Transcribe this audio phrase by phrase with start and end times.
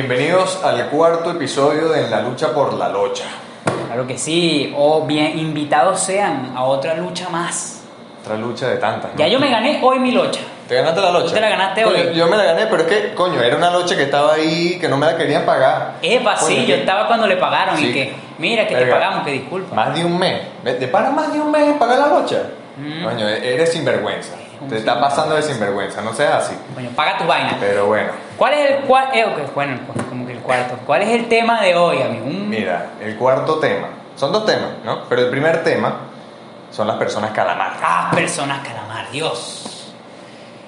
[0.00, 3.24] Bienvenidos al cuarto episodio de En la lucha por la locha.
[3.88, 7.82] Claro que sí, o bien invitados sean a otra lucha más.
[8.22, 9.10] Otra lucha de tantas.
[9.10, 9.18] ¿no?
[9.18, 10.38] Ya yo me gané hoy mi locha.
[10.68, 11.26] ¿Te ganaste la locha?
[11.26, 12.12] Tú te la ganaste hoy.
[12.14, 14.88] Yo me la gané, pero es que, coño, era una locha que estaba ahí, que
[14.88, 15.94] no me la querían pagar.
[16.00, 17.86] Epa, sí, Coño, yo que- estaba cuando le pagaron Sí.
[17.88, 19.00] y que, mira que te Verga.
[19.00, 19.74] pagamos, que disculpa.
[19.74, 20.42] Más de un mes.
[20.62, 22.40] ¿Te para más de un mes en pagar la locha?
[22.76, 23.02] Mm.
[23.02, 24.36] Coño, eres sinvergüenza.
[24.68, 26.54] Te está pasando de sinvergüenza, no seas así.
[26.72, 27.56] Coño, paga tu vaina.
[27.58, 30.78] Pero bueno, ¿Cuál es el cual, eh, ok, bueno, cu- como que el cuarto.
[30.86, 32.24] ¿Cuál es el tema de hoy, amigo?
[32.26, 33.88] Un- mira, el cuarto tema.
[34.16, 35.04] Son dos temas, ¿no?
[35.08, 35.96] Pero el primer tema
[36.70, 37.74] son las personas calamar.
[37.82, 39.92] Ah, personas calamar, Dios.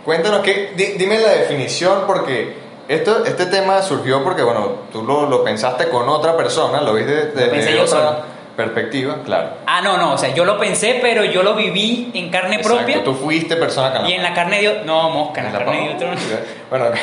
[0.05, 2.57] Cuéntanos di- dime la definición porque
[2.89, 7.27] esto, este tema surgió porque, bueno, tú lo, lo pensaste con otra persona, lo viste
[7.27, 8.17] desde pensé yo otra solo.
[8.57, 9.51] perspectiva, claro.
[9.67, 12.77] Ah, no, no, o sea, yo lo pensé, pero yo lo viví en carne Exacto,
[12.79, 14.11] propia Tú fuiste persona calamar.
[14.11, 14.83] y en la carne de.
[14.85, 16.09] No, mosca, en la, En la carne de otro.
[16.71, 16.95] Bueno, ok.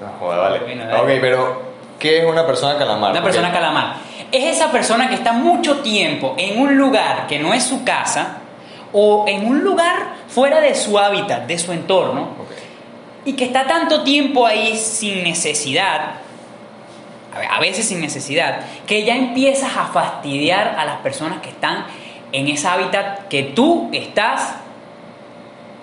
[0.00, 0.58] No, joder, vale.
[0.60, 1.14] Bueno, dale.
[1.16, 1.62] Ok, pero
[1.98, 3.10] ¿qué es una persona calamar?
[3.12, 3.94] Una Porque- persona calamar.
[4.32, 8.38] Es esa persona que está mucho tiempo en un lugar que no es su casa
[8.92, 9.96] o en un lugar
[10.28, 12.50] fuera de su hábitat, de su entorno, Ok.
[13.24, 16.12] y que está tanto tiempo ahí sin necesidad,
[17.34, 21.50] a ve- a veces sin necesidad, que ya empiezas a fastidiar a las personas que
[21.50, 21.84] están
[22.32, 24.54] en ese hábitat que tú estás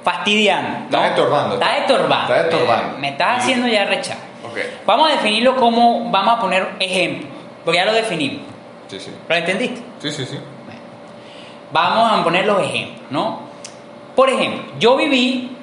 [0.04, 0.80] fastidiando.
[0.80, 0.86] ¿no?
[0.86, 1.54] Estás estorbando.
[1.56, 2.34] Estás estorbando.
[2.34, 2.94] Estás estorbando.
[2.94, 4.28] Me, me estás haciendo ya rechazar.
[4.86, 7.28] Vamos a definirlo como, vamos a poner ejemplo,
[7.64, 8.42] porque ya lo definimos.
[8.88, 9.12] Sí, sí.
[9.28, 9.82] ¿Lo entendiste?
[10.00, 10.40] Sí, sí, sí.
[11.72, 13.42] Vamos a poner los ejemplos, ¿no?
[14.16, 15.56] Por ejemplo, yo viví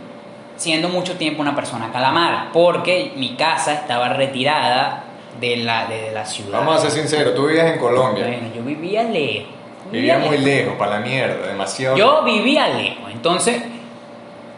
[0.57, 5.05] siendo mucho tiempo una persona calamar, porque mi casa estaba retirada
[5.41, 6.59] de la, de la ciudad.
[6.61, 8.27] Vamos a ser sinceros, tú vivías en Colombia.
[8.27, 9.49] Bueno, yo vivía lejos.
[9.91, 11.97] Vivías muy lejos, para la mierda, demasiado.
[11.97, 13.63] Yo vivía lejos, entonces,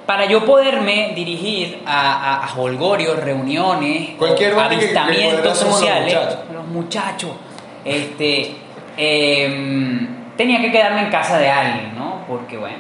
[0.07, 6.15] para yo poderme dirigir a, a, a holgorios, reuniones, Cualquier que- que avistamientos los sociales,
[6.15, 6.39] muchachos.
[6.53, 7.31] los muchachos,
[7.85, 8.57] este,
[8.97, 12.21] em, tenía que quedarme en casa de alguien, ¿no?
[12.29, 12.77] Porque, bueno,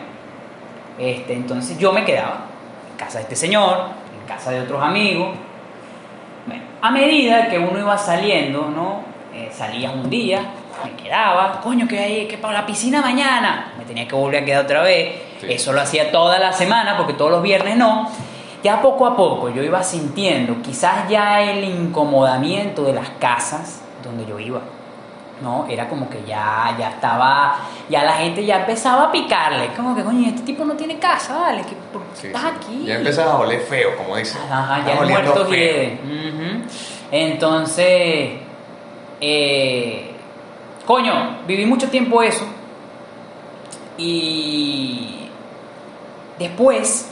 [0.99, 2.45] este, entonces yo me quedaba
[2.93, 3.89] en casa de este señor,
[4.21, 5.31] en casa de otros amigos.
[6.47, 9.01] Bueno, a medida que uno iba saliendo, ¿no?
[9.35, 10.41] Eh, salías un día,
[10.85, 14.45] me quedaba, coño, que hay que para la piscina mañana, me tenía que volver a
[14.47, 15.26] quedar otra vez.
[15.41, 15.47] Sí.
[15.53, 18.09] Eso lo hacía toda la semana, porque todos los viernes no.
[18.63, 24.27] Ya poco a poco yo iba sintiendo quizás ya el incomodamiento de las casas donde
[24.27, 24.61] yo iba.
[25.43, 27.57] No, era como que ya, ya estaba,
[27.91, 31.37] ya la gente ya empezaba a picarle, como que coño, este tipo no tiene casa,
[31.37, 31.61] ¿vale?
[31.63, 32.49] ¿Qué- ¿Por qué Sí, estás sí.
[32.57, 32.85] aquí?
[32.87, 34.41] Ya empezás a oler feo, como dicen.
[34.51, 35.43] Ajá, ya oliendo muerto.
[35.43, 36.63] Ujú.
[37.13, 38.31] Entonces,
[39.21, 40.11] eh,
[40.87, 42.47] coño, viví mucho tiempo eso.
[43.99, 45.26] Y
[46.39, 47.09] después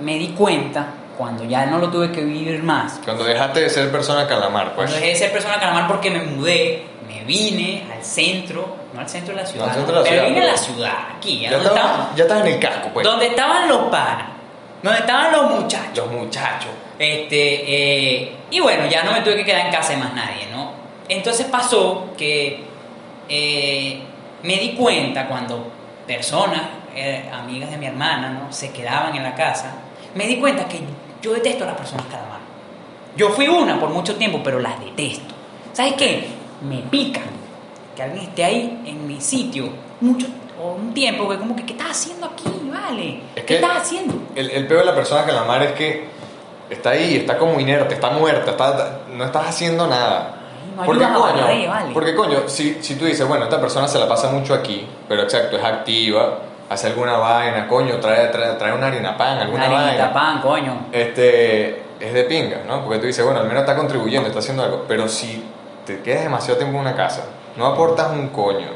[0.00, 0.86] me di cuenta,
[1.16, 4.90] cuando ya no lo tuve que vivir más, Cuando dejaste de ser persona calamar, pues.
[4.90, 9.08] cuando dejé de ser persona calamar porque me mudé, me vine al centro, no al
[9.08, 11.40] centro de la ciudad, al centro de la pero ciudad, vine a la ciudad, aquí,
[11.40, 13.04] Ya, donde, estabas, estaban, ya estás en el casco, pues.
[13.04, 14.26] donde estaban los panas,
[14.82, 15.96] donde estaban los muchachos.
[15.96, 16.70] Los muchachos.
[16.98, 20.46] Este, eh, y bueno, ya no me tuve que quedar en casa de más nadie,
[20.52, 20.72] ¿no?
[21.08, 22.64] Entonces pasó que
[23.28, 24.02] eh,
[24.42, 25.70] me di cuenta cuando
[26.06, 26.62] personas,
[26.94, 28.52] eh, amigas de mi hermana, ¿no?
[28.52, 29.72] Se quedaban en la casa,
[30.14, 30.80] me di cuenta que
[31.20, 32.40] yo detesto a las personas calamar.
[33.16, 35.34] Yo fui una por mucho tiempo, pero las detesto.
[35.72, 36.28] ¿Sabes qué?
[36.62, 37.20] Me pica
[37.94, 39.70] que alguien esté ahí en mi sitio
[40.00, 40.26] mucho
[40.62, 42.44] o un tiempo, que como que, ¿qué estás haciendo aquí?
[42.70, 43.20] Vale.
[43.34, 44.14] Es ¿Qué estás haciendo?
[44.34, 46.06] El, el peor de la persona calamar es que
[46.70, 50.36] está ahí, está como inerte, está muerta, está, no estás haciendo nada.
[50.76, 51.92] No porque, coño, barrer, vale.
[51.92, 55.22] porque coño, si, si tú dices, bueno, esta persona se la pasa mucho aquí, pero
[55.22, 56.38] exacto, es activa,
[56.72, 60.12] hace alguna vaina, coño, trae, trae, trae una harina pan, alguna Una harinita vaina.
[60.12, 60.86] pan, coño.
[60.92, 62.82] Este, es de pinga, ¿no?
[62.84, 64.84] Porque tú dices, bueno, al menos está contribuyendo, está haciendo algo.
[64.88, 65.44] Pero si
[65.84, 67.24] te quedas demasiado tiempo en una casa,
[67.56, 68.68] no aportas un coño,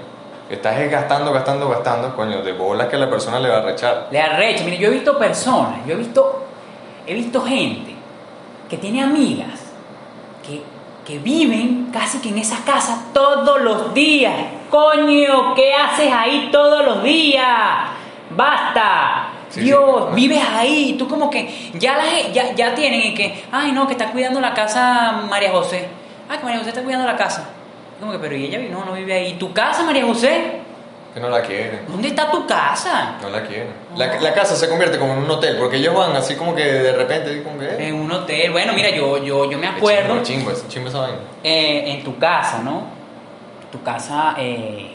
[0.51, 4.09] estás gastando, gastando, gastando, coño, de bolas que la persona le va a rechar.
[4.11, 4.65] Le arrecho.
[4.65, 6.45] Mire, yo he visto personas, yo he visto,
[7.07, 7.95] he visto gente
[8.69, 9.61] que tiene amigas
[10.47, 10.63] que,
[11.05, 14.35] que viven casi que en esa casa todos los días.
[14.71, 17.45] Coño, ¿qué haces ahí todos los días?
[18.31, 19.29] Basta.
[19.49, 20.15] Sí, Dios, sí.
[20.15, 23.87] vives ahí, tú como que ya, la, ge- ya, ya tienen y que, ay no,
[23.87, 25.89] que está cuidando la casa María José.
[26.29, 27.49] Ay, que María José está cuidando la casa.
[28.01, 28.59] Como que, pero ¿y ella?
[28.71, 29.35] No, no vive ahí.
[29.35, 30.61] ¿Tu casa, María José?
[31.15, 31.83] Que no la quieren.
[31.89, 33.15] ¿Dónde está tu casa?
[33.23, 33.69] No la quieren.
[33.97, 36.63] La, la casa se convierte como en un hotel, porque ellos van así como que
[36.65, 37.65] de repente, así como que...
[37.67, 38.51] eh, En un hotel.
[38.53, 41.19] Bueno, mira, yo, yo, yo me acuerdo es Chingo, es chingo esa vaina.
[41.43, 42.96] eh, en tu casa, ¿no?
[43.73, 44.91] Tu casa, eh,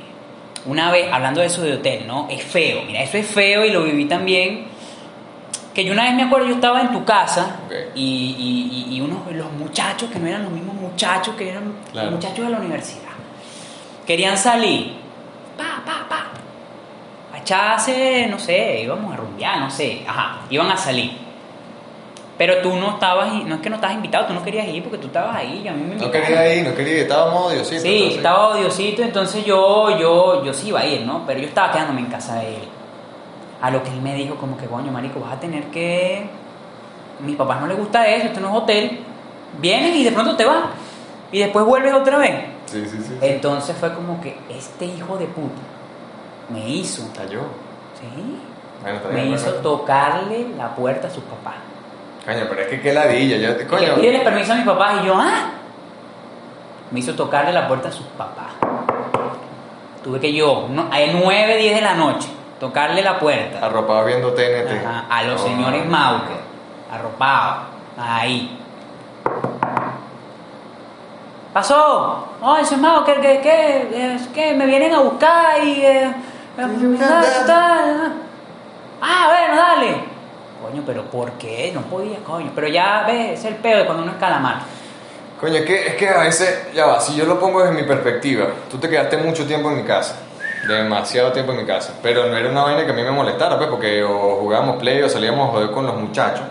[0.66, 2.28] una vez, hablando de eso de hotel, ¿no?
[2.30, 4.66] Es feo, mira, eso es feo y lo viví también
[5.74, 7.58] Que yo una vez me acuerdo, yo estaba en tu casa
[7.96, 11.74] y, y, y, y unos, los muchachos, que no eran los mismos muchachos, que eran
[11.92, 12.12] Claro.
[12.12, 13.12] los muchachos de la universidad,
[14.06, 14.94] querían salir.
[15.58, 16.28] Pa, pa, pa.
[17.34, 20.04] A echarse, no sé, íbamos a rumbear, no sé.
[20.08, 21.12] Ajá, iban a salir.
[22.42, 24.98] Pero tú no estabas, no es que no estabas invitado, tú no querías ir porque
[24.98, 27.84] tú estabas ahí y a mí me No quería ir, no quería ir, estábamos odiositos.
[27.84, 31.22] Sí, entonces- estaba odiosito, entonces yo, yo, yo sí iba a ir, ¿no?
[31.28, 32.64] Pero yo estaba quedándome en casa de él.
[33.62, 36.28] A lo que él me dijo como que, coño, marico, vas a tener que...
[37.20, 39.00] A mis papás no les gusta eso, esto no es hotel.
[39.60, 40.64] Vienes y de pronto te vas.
[41.32, 42.44] Y después vuelves otra vez.
[42.66, 43.18] Sí, sí, sí.
[43.22, 45.62] Entonces fue como que este hijo de puta
[46.50, 47.42] me hizo, Cayó.
[48.00, 48.40] ¿sí?
[48.82, 51.70] Bueno, Me hizo tocarle la puerta a sus papás.
[52.26, 53.38] Coño, pero es que qué ladilla.
[53.38, 53.82] Yo, Y coño.
[53.82, 55.50] le pídele permiso a mis papás y yo, ¿ah?
[56.92, 58.48] Me hizo tocarle la puerta a sus papás.
[60.04, 62.28] Tuve que yo, no, a 9, 10 de la noche,
[62.60, 64.84] tocarle la puerta Arropado viendo TNT.
[64.86, 65.48] Ajá, a los No.
[65.48, 66.38] señores Mauker,
[66.92, 67.58] arropados,
[67.98, 68.58] ahí.
[71.54, 72.28] ¿Pasó?
[72.42, 75.82] Oh, ese Mauker, que, que, es que me vienen a buscar y...
[75.86, 76.06] eh,
[76.58, 78.14] eh, tal, tal.
[79.02, 80.11] Ah, bueno, dale.
[80.62, 81.72] Coño, pero ¿por qué?
[81.74, 82.52] No podía, coño.
[82.54, 84.60] Pero ya ves, es el pedo de cuando uno es calamar.
[85.40, 87.84] Coño, es que, es que a veces, ya va, si yo lo pongo desde mi
[87.84, 90.16] perspectiva, tú te quedaste mucho tiempo en mi casa,
[90.68, 93.58] demasiado tiempo en mi casa, pero no era una vaina que a mí me molestara,
[93.58, 96.44] pues, porque o jugábamos play o salíamos a joder con los muchachos.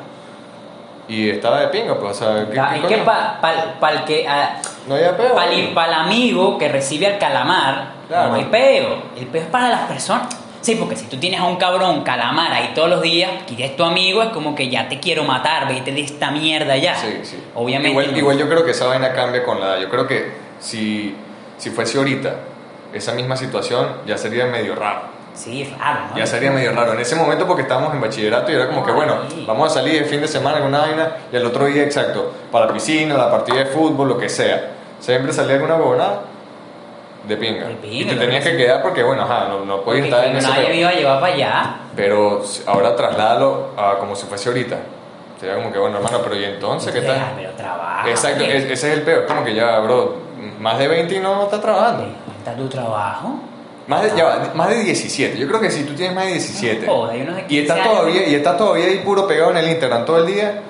[1.07, 3.05] Y estaba de pinga, pues, o sea, ¿qué, Ya, qué es que coño?
[3.05, 4.27] para el que...
[4.29, 4.57] ah,
[4.89, 5.35] No había peor.
[5.35, 5.53] Para
[5.87, 8.31] el, amigo que recibe al calamar, Claro.
[8.31, 9.03] no hay peo.
[9.17, 10.29] El peo es para las personas.
[10.61, 13.77] Sí, porque si tú tienes a un cabrón calamar ahí todos los días, que es
[13.77, 16.95] tu amigo, es como que ya te quiero matar, vete de esta mierda ya.
[16.97, 17.43] Sí, sí.
[17.55, 17.91] Obviamente.
[17.91, 18.19] Igual, no.
[18.19, 19.79] igual yo creo que esa vaina cambia con la.
[19.81, 21.15] Yo creo que si,
[21.57, 22.37] si fuese ahorita
[22.93, 25.21] esa misma situación, ya sería medio raro.
[25.33, 26.19] Sí, raro, ¿no?
[26.19, 26.93] Ya sería medio raro.
[26.93, 30.03] En ese momento porque estábamos en bachillerato y era como que, bueno, vamos a salir
[30.03, 33.17] el fin de semana con una vaina y el otro día, exacto, para la piscina,
[33.17, 34.73] la partida de fútbol, lo que sea.
[34.99, 36.21] Siempre salía alguna huevonada
[37.29, 37.67] de pinga.
[37.69, 40.25] De pinga, y te tenías que que quedar porque, bueno, ajá, no, no podías estar
[40.27, 40.49] en ese...
[40.49, 41.75] nadie me iba a llevar para allá.
[41.97, 44.77] Pero ahora trasládalo a como si fuese ahorita.
[45.39, 47.33] Sería como que, bueno, hermano, pero ¿y entonces qué Ya, tal?
[47.37, 48.11] Pero trabaja.
[48.11, 49.27] Exacto, es- ese es el peor.
[49.27, 50.17] Como que ya, bro,
[50.59, 52.07] más de 20 y no está trabajando.
[52.39, 53.35] Está tu trabajo.
[53.87, 55.37] Más de, ya va, más de 17.
[55.39, 57.45] Yo creo que si tú tienes más de 17 No joda, hay unos de y
[57.47, 60.61] 15 estás todavía y estás todavía ahí puro pegado en el Instagram todo el día,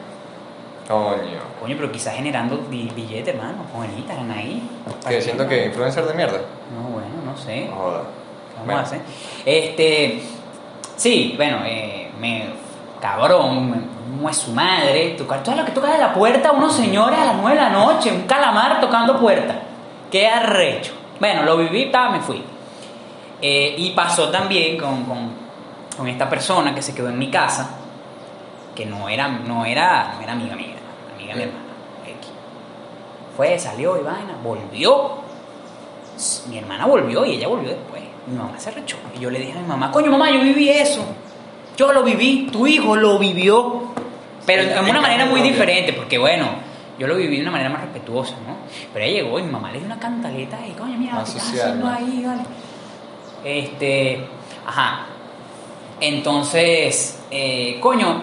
[0.88, 1.49] coño.
[1.60, 4.62] Coño, pero quizás generando bi- billete, hermano, con el Instagram ahí.
[5.06, 6.38] Que siento que influencer de mierda.
[6.74, 7.66] No, bueno, no sé.
[7.66, 7.98] No joda.
[8.00, 8.80] ¿Qué vamos Bueno.
[8.80, 9.00] a hacer?
[9.44, 10.22] Este,
[10.96, 12.46] sí, bueno, eh, me,
[13.00, 16.74] cabrón, me- no es su madre, tocar todo lo que toca de la puerta, unos
[16.74, 19.54] señores a las 9 de la noche, un calamar tocando puerta.
[20.10, 20.92] Qué arrecho.
[21.20, 22.42] Bueno, lo viví, ta, me fui.
[23.42, 25.30] Eh, y pasó también con, con,
[25.96, 27.70] con esta persona que se quedó en mi casa,
[28.74, 30.74] que no era, no era, no era amiga mía,
[31.30, 31.64] de mi hermana.
[32.06, 32.28] X.
[33.36, 35.20] Fue, salió y vaina, volvió.
[36.48, 38.02] Mi hermana volvió y ella volvió después.
[38.26, 38.96] Mi mamá se rechó.
[39.16, 41.04] Y yo le dije a mi mamá, coño mamá, yo viví eso.
[41.76, 43.82] Yo lo viví, tu hijo lo vivió.
[44.46, 46.46] Pero de una manera muy diferente, porque bueno,
[46.98, 48.56] yo lo viví de una manera más respetuosa, ¿no?
[48.92, 51.38] Pero ella llegó y mi mamá le dio una cantaleta y coño, mira, Más ¿qué
[51.38, 51.94] estás haciendo ¿no?
[51.94, 52.24] ahí?
[52.26, 52.42] Vale.
[53.44, 54.26] Este,
[54.66, 55.06] ajá.
[56.00, 58.22] Entonces, eh, coño,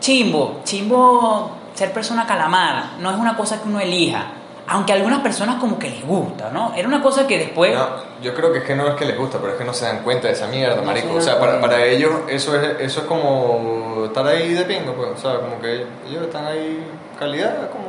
[0.00, 4.26] chimbo, chimbo ser persona calamar, no es una cosa que uno elija.
[4.68, 6.72] Aunque a algunas personas como que les gusta, ¿no?
[6.74, 7.72] Era una cosa que después...
[7.72, 7.86] No,
[8.20, 9.84] yo creo que es que no es que les gusta, pero es que no se
[9.84, 11.14] dan cuenta de esa mierda, marico.
[11.14, 15.10] O sea, para, para ellos eso es, eso es como estar ahí de pingo, pues.
[15.10, 16.84] O sea, como que ellos están ahí
[17.16, 17.84] calidad, como...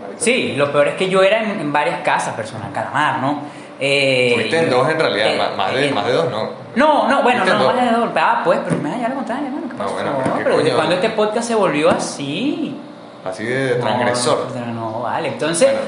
[0.00, 0.20] marico.
[0.24, 3.42] Sí, lo peor es que yo era en, en varias casas persona calamar, ¿no?
[3.78, 6.50] Eh, Fuiste en dos en realidad, eh, más, de, eh, más de dos no.
[6.76, 8.08] No, no, bueno, no, más de dos.
[8.16, 9.68] Ah, pues, pero me da ya lo contrario, hermano.
[9.68, 12.78] ¿Qué No, bueno, pero ¿qué pero desde cuando este podcast se volvió así.
[13.24, 14.48] Así de transgresor.
[14.54, 15.28] No, no, no, vale.
[15.28, 15.86] Entonces, Bueno,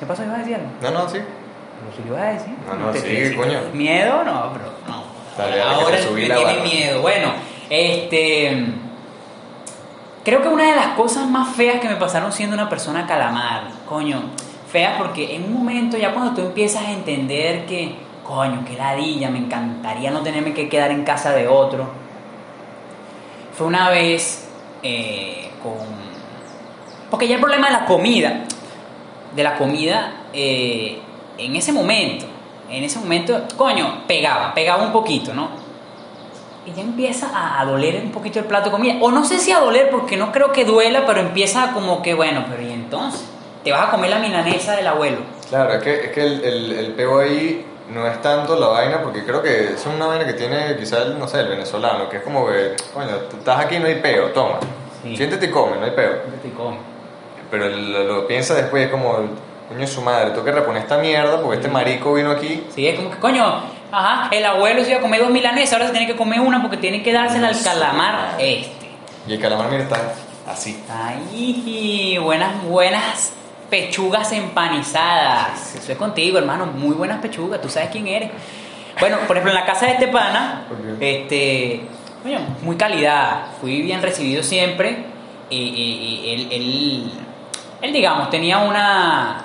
[0.00, 0.24] ¿qué pasó?
[0.24, 0.68] ¿Ibas a decir algo?
[0.82, 1.18] no, no, sí.
[2.00, 2.54] Lo ibas a decir.
[2.66, 3.58] No, no, ¿Te- sigue, te- si coño.
[3.72, 4.24] ¿Miedo?
[4.24, 5.04] No, pero no.
[5.38, 6.62] Dale, que Ahora que la tiene barra.
[6.64, 7.00] miedo.
[7.02, 7.32] Bueno,
[7.70, 8.66] este.
[10.24, 13.64] Creo que una de las cosas más feas que me pasaron siendo una persona calamar,
[13.86, 14.22] coño,
[14.72, 17.94] fea porque en un momento ya cuando tú empiezas a entender que,
[18.26, 21.88] coño, que ladilla, me encantaría no tenerme que quedar en casa de otro.
[23.56, 24.48] Fue una vez
[24.82, 26.13] eh, con...
[27.14, 28.40] Porque ya el problema de la comida,
[29.36, 30.98] de la comida, eh,
[31.38, 32.26] en ese momento,
[32.68, 35.48] en ese momento, coño, pegaba, pegaba un poquito, ¿no?
[36.66, 38.96] Y ya empieza a, a doler un poquito el plato de comida.
[39.00, 42.14] O no sé si a doler, porque no creo que duela, pero empieza como que,
[42.14, 43.24] bueno, pero ¿y entonces?
[43.62, 45.18] Te vas a comer la milanesa del abuelo.
[45.48, 49.00] Claro, es que, es que el, el, el peo ahí no es tanto la vaina,
[49.04, 52.22] porque creo que es una vaina que tiene quizás, no sé, el venezolano, que es
[52.24, 54.58] como que, coño, tú estás aquí, no hay peo, toma.
[55.04, 55.16] Sí.
[55.16, 56.12] Siéntete y come, no hay peo.
[56.42, 56.93] Te come.
[57.58, 59.16] Pero lo, lo piensa después, es como,
[59.68, 62.64] coño, su madre, tengo que reponer esta mierda porque este marico vino aquí.
[62.74, 63.44] Sí, es como que, coño,
[63.92, 66.60] ajá, el abuelo se iba a comer dos milanesas, ahora se tiene que comer una
[66.60, 68.88] porque tiene que dársela al calamar este.
[69.28, 69.96] Y el calamar, mira, está
[70.50, 70.82] así.
[70.90, 73.32] Ay, buenas, buenas
[73.70, 75.74] pechugas empanizadas.
[75.76, 78.30] Eso es contigo, hermano, muy buenas pechugas, tú sabes quién eres.
[79.00, 80.64] Bueno, por ejemplo, en la casa de este pana,
[81.00, 81.82] este,
[82.22, 85.04] coño, muy calidad, fui bien recibido siempre
[85.50, 87.10] y, y- y él, él,
[87.84, 89.44] él, digamos, tenía una,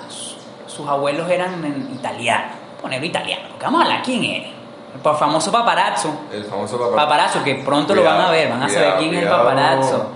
[0.66, 4.48] sus abuelos eran en- italianos, ponerlo italiano, porque vamos a hablar, ¿quién eres?
[4.94, 6.10] El famoso paparazzo.
[6.32, 6.96] El famoso papá.
[6.96, 10.06] Paparazzo, que pronto lo van a ver, van a saber cuidado, quién es el paparazzo.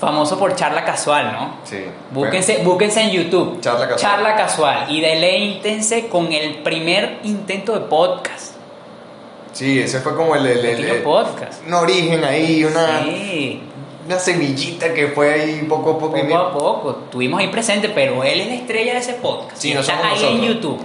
[0.00, 1.54] Famoso por charla casual, ¿no?
[1.62, 1.84] Sí.
[2.10, 3.60] Búsquense, búsquense en YouTube.
[3.60, 3.98] Charla casual.
[4.00, 4.86] Charla casual.
[4.90, 8.54] Y deleítense con el primer intento de podcast.
[9.52, 11.64] Sí, ese fue como el, el, el- podcast.
[11.66, 13.62] un origen ahí, una, Sí,
[14.06, 16.16] una semillita que fue ahí poco a poco.
[16.16, 16.98] poco a poco.
[17.04, 19.56] Estuvimos ahí presentes, pero él es la estrella de ese podcast.
[19.56, 20.42] Sí, está ahí en.
[20.42, 20.80] YouTube.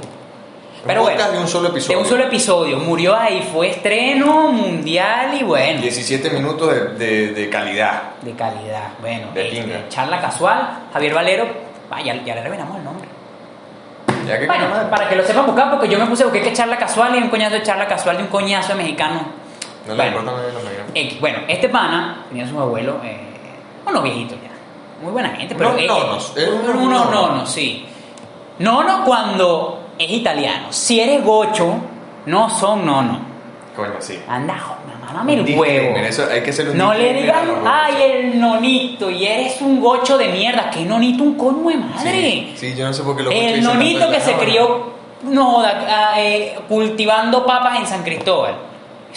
[0.86, 1.98] Pero podcast bueno, de un solo episodio.
[1.98, 2.78] de un solo episodio.
[2.78, 5.82] Murió ahí, fue estreno mundial y bueno.
[5.82, 8.02] 17 minutos de, de, de calidad.
[8.22, 8.90] De calidad.
[9.02, 9.90] Bueno, De este, pinga.
[9.90, 10.86] charla casual.
[10.94, 11.46] Javier Valero.
[11.90, 13.08] Ah, ya, ya le revelamos el nombre.
[14.28, 16.54] Ya que Bueno, para que lo sepan buscar, porque yo me puse a buscar que
[16.54, 19.47] charla casual y un coñazo de charla casual de un coñazo mexicano.
[19.88, 20.41] No le Bueno, los.
[20.94, 21.20] X.
[21.20, 23.17] Bueno, este pana tenía sus abuelos, eh,
[23.86, 24.50] unos viejitos ya.
[25.01, 25.72] Muy buena gente, pero.
[25.72, 27.50] Unos eh, nonos, eh, unos nonos.
[27.50, 27.86] sí.
[28.60, 30.67] Nono cuando es italiano.
[30.72, 31.75] Si eres gocho,
[32.25, 33.20] no son nono.
[33.75, 34.20] Coño, sí.
[34.27, 34.56] Anda,
[35.06, 35.98] mámame el huevo.
[35.98, 40.17] Eso hay que hacerlo un No le digan, ay, el nonito, y eres un gocho
[40.17, 40.70] de mierda.
[40.72, 41.24] ¿Qué nonito?
[41.24, 42.12] Un coño de madre.
[42.12, 46.15] Sí, sí, yo no sé por qué gochos El nonito que se crió, no ah,
[46.17, 48.56] eh, cultivando papas en San Cristóbal.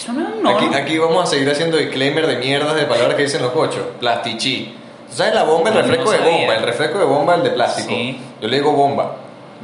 [0.01, 0.57] Eso no es un nono.
[0.57, 3.81] Aquí, aquí vamos a seguir haciendo disclaimer de mierdas de palabras que dicen los gochos.
[3.99, 4.75] Plastichí.
[5.09, 6.37] ¿Tú sabes la bomba, el refresco no de sabía.
[6.37, 6.55] bomba?
[6.55, 7.89] El refresco de bomba, el de plástico.
[7.89, 8.19] Sí.
[8.41, 9.15] Yo le digo bomba.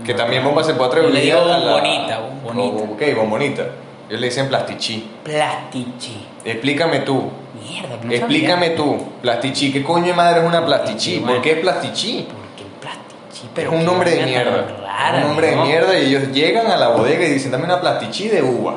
[0.06, 2.84] Que también bomba se puede atrever Yo le digo a la- bombonita, bombonita.
[2.84, 3.62] O- ok, bombonita.
[4.10, 5.10] Ellos le dicen plastichí.
[5.24, 6.27] Plastichi.
[6.46, 7.32] Explícame tú.
[7.67, 9.03] Mierda, no Explícame tú.
[9.24, 9.74] Plastichí.
[9.74, 11.17] ¿Qué coño de madre es una plastichí?
[11.20, 12.12] Plastichí, ¿Por qué es plastichí?
[12.12, 12.25] sabía.
[12.27, 13.62] ¿Por qué plastichi?
[13.63, 14.67] es un nombre de mierda.
[14.86, 15.62] Rara, un nombre ¿no?
[15.63, 18.75] de mierda y ellos llegan a la bodega y dicen, dame una plastichí de uva.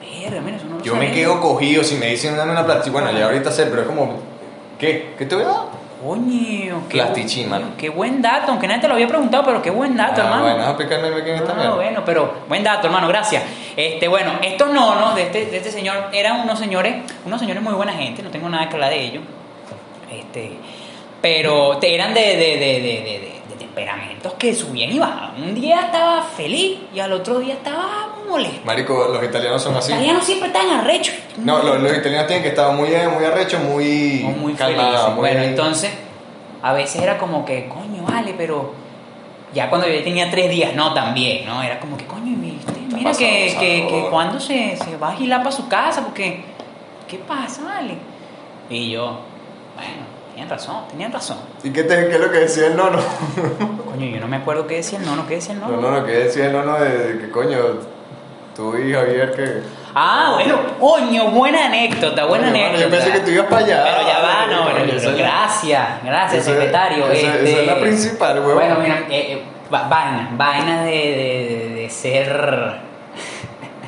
[0.00, 2.90] Mierda, mira, eso no lo Yo me quedo cogido si me dicen, dame una plastichí.
[2.90, 4.18] Bueno, ya ahorita sé, pero es como,
[4.78, 5.14] ¿qué?
[5.18, 5.76] ¿Qué te voy a dar?
[6.04, 7.68] Coño, qué, Plastichi, mano.
[7.76, 10.42] qué buen dato, aunque nadie te lo había preguntado, pero qué buen dato, Ah, hermano.
[10.44, 10.76] Bueno, a
[11.64, 13.42] Ah, bueno, pero buen dato, hermano, gracias.
[13.76, 17.72] Este, bueno, estos nonos de este, de este señor eran unos señores, unos señores muy
[17.72, 19.22] buena gente, no tengo nada que hablar de ellos.
[20.12, 20.52] Este,
[21.20, 25.42] pero te- eran de, de, de, de, de- de- de temperamentos que subían y bajaban.
[25.42, 28.60] Un día estaba feliz y al otro día estaba molesto.
[28.64, 29.90] Marico, los italianos son así.
[29.90, 31.14] Los italianos siempre están arrechos.
[31.38, 35.42] No, los, los italianos tienen que estar muy, muy arrechos, muy, muy calmados, muy- Bueno,
[35.42, 35.90] entonces,
[36.62, 38.72] a veces era como que, coño, vale, pero
[39.54, 41.62] ya cuando yo tenía tres días, no, también, ¿no?
[41.62, 43.60] Era como que, coño, usted, mira pasado, que, pasado.
[43.60, 46.44] que, que cuando se, se va a girar para su casa, porque,
[47.08, 47.94] ¿qué pasa, vale?
[48.68, 49.20] Y yo,
[49.76, 49.90] bueno,
[50.30, 51.38] tenían razón, tenían razón.
[51.62, 52.98] ¿Y qué, te, qué es lo que decía el nono?
[53.86, 55.80] Coño, yo no me acuerdo qué decía el nono, qué decía el No, nono.
[55.82, 57.56] no, no, que decía el nono de, de que coño,
[58.56, 59.62] tú y Javier que...
[59.94, 62.82] Ah, bueno, coño, buena anécdota, buena mano, anécdota.
[62.84, 63.84] Yo pensé que tú ibas para allá.
[63.84, 67.06] Pero ya va, no, pero, esa gracias, gracias, esa secretario.
[67.10, 68.54] esa- esa este, es la principal, huevón.
[68.54, 72.86] Bueno, mira, eh, eh, va- vaina, vaina de, de, de- de ser.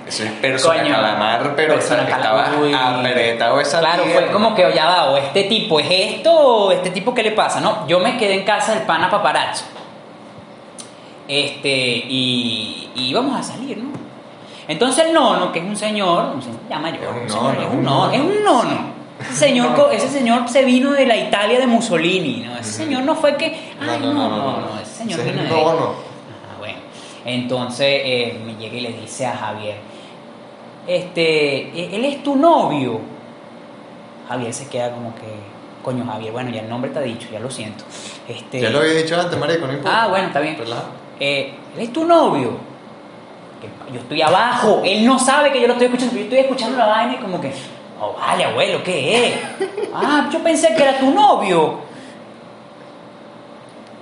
[0.07, 2.73] Eso es persona Coño, calamar, pero persona estaba uy.
[2.73, 4.21] apretado esa Claro, tierra.
[4.23, 7.33] fue como que ya va, o este tipo es esto, o este tipo qué le
[7.33, 7.87] pasa, ¿no?
[7.87, 9.67] Yo me quedé en casa del pana paparazzo.
[11.29, 13.91] Este, y, y íbamos a salir, ¿no?
[14.69, 17.63] Entonces el nono, que es un señor, un señor ya mayor, Es un señor, nono,
[17.63, 18.99] es un nono, es un nono.
[19.21, 22.57] Ese señor, co- ese señor se vino de la Italia de Mussolini, ¿no?
[22.59, 23.47] Ese señor no fue que,
[23.81, 24.29] ay, no, no,
[24.61, 25.55] no, ese señor Ese es vino el de.
[26.53, 26.79] Ah, bueno.
[27.25, 29.77] Entonces eh, me llega y le dice a Javier,
[30.87, 33.01] este, eh, él es tu novio.
[34.29, 35.23] Javier se queda como que,
[35.83, 37.85] coño Javier, bueno, ya el nombre está dicho, ya lo siento.
[38.29, 40.05] Este, Ya lo había dicho antes, marico, no importa.
[40.05, 40.57] Ah, bueno, está bien.
[41.19, 42.53] Eh, él es tu novio.
[43.61, 46.39] Que Yo estoy abajo, él no sabe que yo lo estoy escuchando, pero yo estoy
[46.41, 47.53] escuchando la vaina y como que,
[48.01, 49.35] oh, vale, abuelo, ¿qué es?
[49.95, 51.89] Ah, yo pensé que era tu novio.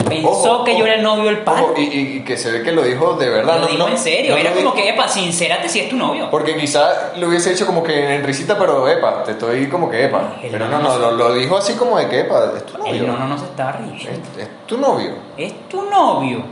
[0.09, 1.43] Pensó Ojo, que yo era el novio del.
[1.45, 3.55] Ojo, y, que se ve que lo dijo de verdad.
[3.57, 5.97] Lo no- dijo no- en serio, no era como que, epa, sincérate si es tu
[5.97, 6.31] novio.
[6.31, 10.05] Porque quizá lo hubiese hecho como que en risita, pero epa, te estoy como que
[10.05, 10.35] epa.
[10.43, 12.93] El Pero no, no, lo, lo dijo así como de que epa, es tu novio.
[12.95, 13.97] El no, no, no se estaba riendo.
[13.97, 14.11] Es,
[14.43, 15.15] es tu novio.
[15.37, 16.45] Es tu novio.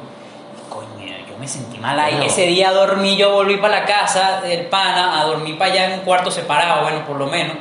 [1.34, 2.14] Yo me sentí mal ahí.
[2.14, 2.22] No.
[2.22, 5.98] Ese día dormí, yo volví para la casa del pana a dormir para allá en
[5.98, 7.56] un cuarto separado, bueno, por lo menos.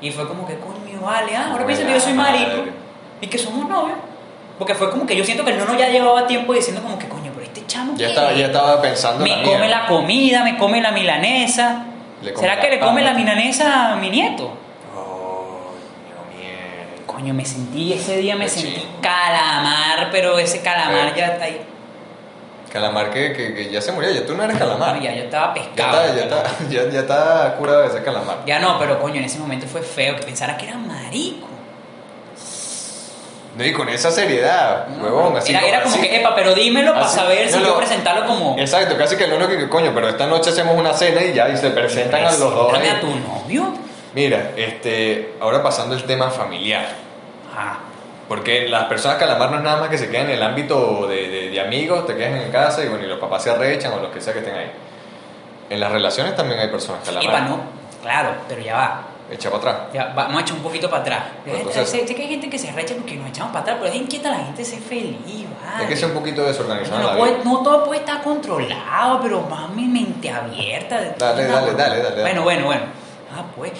[0.00, 2.64] Y fue como que, coño, vale, ah, ahora piensa que yo soy marico
[3.20, 3.96] y que somos novios.
[4.58, 7.08] Porque fue como que yo siento que el nono ya llevaba tiempo diciendo como que,
[7.08, 9.80] coño, pero este chamo Ya estaba, ya estaba pensando en me la come mierda.
[9.80, 11.84] la comida, me come la milanesa.
[12.36, 14.52] ¿Será que le come la milanesa a mi nieto?
[17.06, 21.60] Coño, me sentí, ese día me sentí calamar, pero ese calamar ya está ahí.
[22.72, 24.98] Calamar que, que, que ya se murió, ya tú no eres calamar.
[25.00, 26.00] Ya, yo estaba Ya pescado.
[26.04, 28.38] está, ya está, ya, ya está curado de ese calamar.
[28.46, 31.48] Ya no, pero coño, en ese momento fue feo que pensara que era marico.
[33.56, 36.54] No, y con esa seriedad, No, huevón, así era, era como así- que, epa, pero
[36.54, 37.76] dímelo para saber si no, yo no.
[37.76, 38.58] presentarlo como.
[38.58, 41.50] Exacto, casi que lo único que coño, pero esta noche hacemos una cena y ya,
[41.50, 42.72] y se presentan a los dos.
[42.72, 43.74] A tu novio.
[44.14, 46.86] Mira, este, ahora pasando el tema familiar.
[47.54, 47.78] Ah,
[48.28, 51.28] Porque las personas calamar no es nada más que se quedan en el ámbito de,
[51.28, 53.98] de- de amigos, te quedan en casa y bueno, y los papás se arrechan o
[54.00, 54.70] los que sea que estén ahí.
[55.70, 57.24] En las relaciones también hay personas calamar.
[57.24, 57.60] epa, no.
[58.02, 59.02] Claro, pero ya va.
[59.30, 59.76] Echa para atrás.
[59.94, 61.22] Ya, va- vamos a echar un poquito para atrás.
[61.44, 63.76] Sé, entonces- sé- sé que hay gente que se arrecha porque nos echamos para atrás,
[63.80, 65.84] pero es inquieta la gente ser feliz, vale.
[65.84, 69.40] Hay que ser un poquito desorganizado no, la puede- no todo puede estar controlado, pero
[69.42, 71.00] mami, mente abierta.
[71.18, 71.54] Dale, No.
[71.54, 72.20] dale, dale, dale.
[72.22, 72.82] Bueno, bueno, bueno.
[73.34, 73.72] Ah, pues.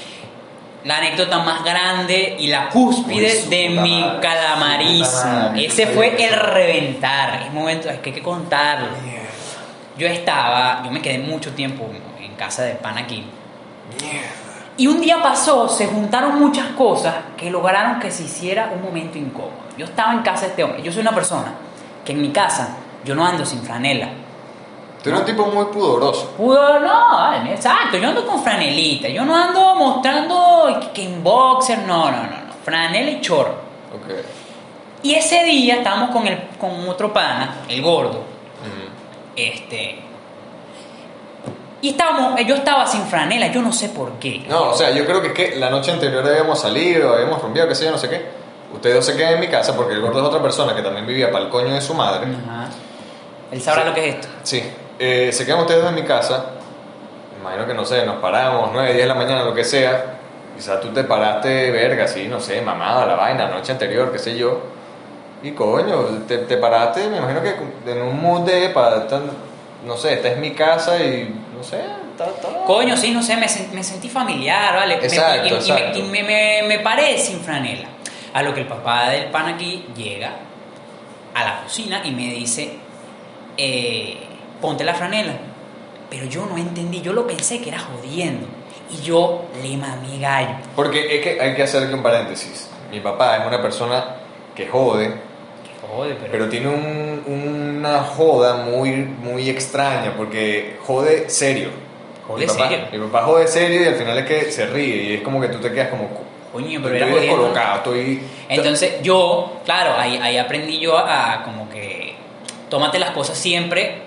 [0.84, 5.52] La anécdota más grande y la cúspide de mi madre, calamarismo.
[5.56, 7.42] Ese fue el reventar.
[7.42, 8.88] Es momento, es que hay que contarlo.
[9.96, 11.88] Yo estaba, yo me quedé mucho tiempo
[12.20, 13.24] en casa de pan aquí.
[14.76, 19.18] Y un día pasó, se juntaron muchas cosas que lograron que se hiciera un momento
[19.18, 19.52] incómodo.
[19.76, 20.82] Yo estaba en casa de este hombre.
[20.82, 21.52] Yo soy una persona
[22.04, 24.08] que en mi casa yo no ando sin franela.
[25.02, 26.30] Tú eres un tipo muy pudoroso.
[26.37, 27.97] Pudo, no, vale, exacto.
[27.99, 29.09] Yo ando con franelita.
[29.09, 32.52] Yo no ando mostrando que- en boxer, no, no, no, no.
[32.64, 33.50] Franela y chorro.
[33.94, 34.14] Ok.
[35.02, 38.23] Y ese día estábamos con, el, con otro pana, el gordo.
[39.35, 39.99] Este.
[41.80, 44.44] Y estábamos, yo estaba sin franela, yo no sé por qué.
[44.49, 47.68] No, o sea, yo creo que es que la noche anterior habíamos salido, habíamos rumbeado,
[47.68, 48.25] qué sé yo, no sé qué.
[48.73, 51.05] Ustedes dos se quedan en mi casa porque el gordo es otra persona que también
[51.07, 52.26] vivía para el coño de su madre.
[52.26, 52.68] Ajá.
[53.50, 53.88] Él sabrá Sí.
[53.88, 54.29] lo que es esto.
[54.44, 54.62] Sí,
[55.04, 56.44] eh, se quedan ustedes en mi casa.
[57.40, 60.18] Imagino que no sé, nos paramos 9, 10 de la mañana, lo que sea.
[60.56, 64.36] Quizás tú te paraste, verga, sí, no sé, mamada, la vaina, noche anterior, qué sé
[64.36, 64.60] yo.
[65.42, 67.56] Y coño, te, te paraste, me imagino que
[67.90, 69.06] en un mood de, para,
[69.84, 71.78] no sé, esta es mi casa y, no sé.
[72.66, 74.98] Coño, sí, no sé, me, me sentí familiar, ¿vale?
[74.98, 75.98] Me- Exacto, y, y me- exacto.
[75.98, 77.88] y me, me- me paré sin franela.
[78.34, 80.30] A lo que el papá del pan aquí llega
[81.34, 82.76] a la cocina y me dice,
[83.56, 84.18] eh,
[84.62, 85.35] ponte la franela.
[86.09, 88.46] Pero yo no entendí, yo lo pensé que era jodiendo.
[88.90, 90.55] Y yo le mamé gallo.
[90.77, 92.70] Porque es que hay que hacer un paréntesis.
[92.90, 94.16] Mi papá es una persona
[94.55, 96.33] que jode, Que jode, pero...
[96.33, 101.70] pero tiene un- una joda muy, muy extraña, porque jode serio.
[102.29, 102.87] Jode mi papá, serio.
[102.92, 105.48] Mi papá jode serio y al final es que se ríe y es como que
[105.48, 106.09] tú te quedas como...
[106.53, 108.22] Coño, pero estoy era descolocado, estoy...
[108.51, 112.14] Entonces yo, claro, ahí, ahí aprendí yo a, a como que
[112.68, 114.03] tómate las cosas siempre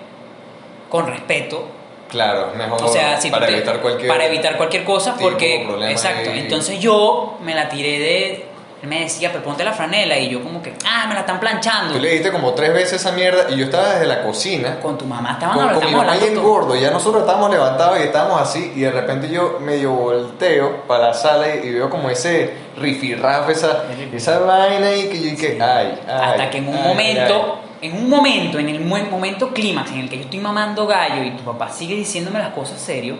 [0.96, 1.64] con respeto.
[2.08, 4.08] Claro, mejor O sea, si para te- evitar cualquier...
[4.08, 6.30] para evitar cualquier cosa porque exacto.
[6.30, 8.44] Entonces yo me la tiré de él
[8.82, 11.94] me decía, "Pero ponte la franela" y yo como que, "Ah, me la están planchando."
[11.94, 14.96] Tú le dijiste como tres veces esa mierda y yo estaba desde la cocina Con
[14.96, 18.02] tu mamá estaban con, con mi mamá y el gordo, ya nosotros estábamos levantados y
[18.04, 22.10] estábamos así, y de repente yo medio volteo para la sala y, y veo como
[22.10, 26.12] ese rifirraf, esa, esa vaina y que yo dije, ay, ay.
[26.30, 30.08] Hasta que en un ay, momento, en un momento, en el momento clímax en el
[30.08, 33.16] que yo estoy mamando gallo y tu papá sigue diciéndome las cosas serio,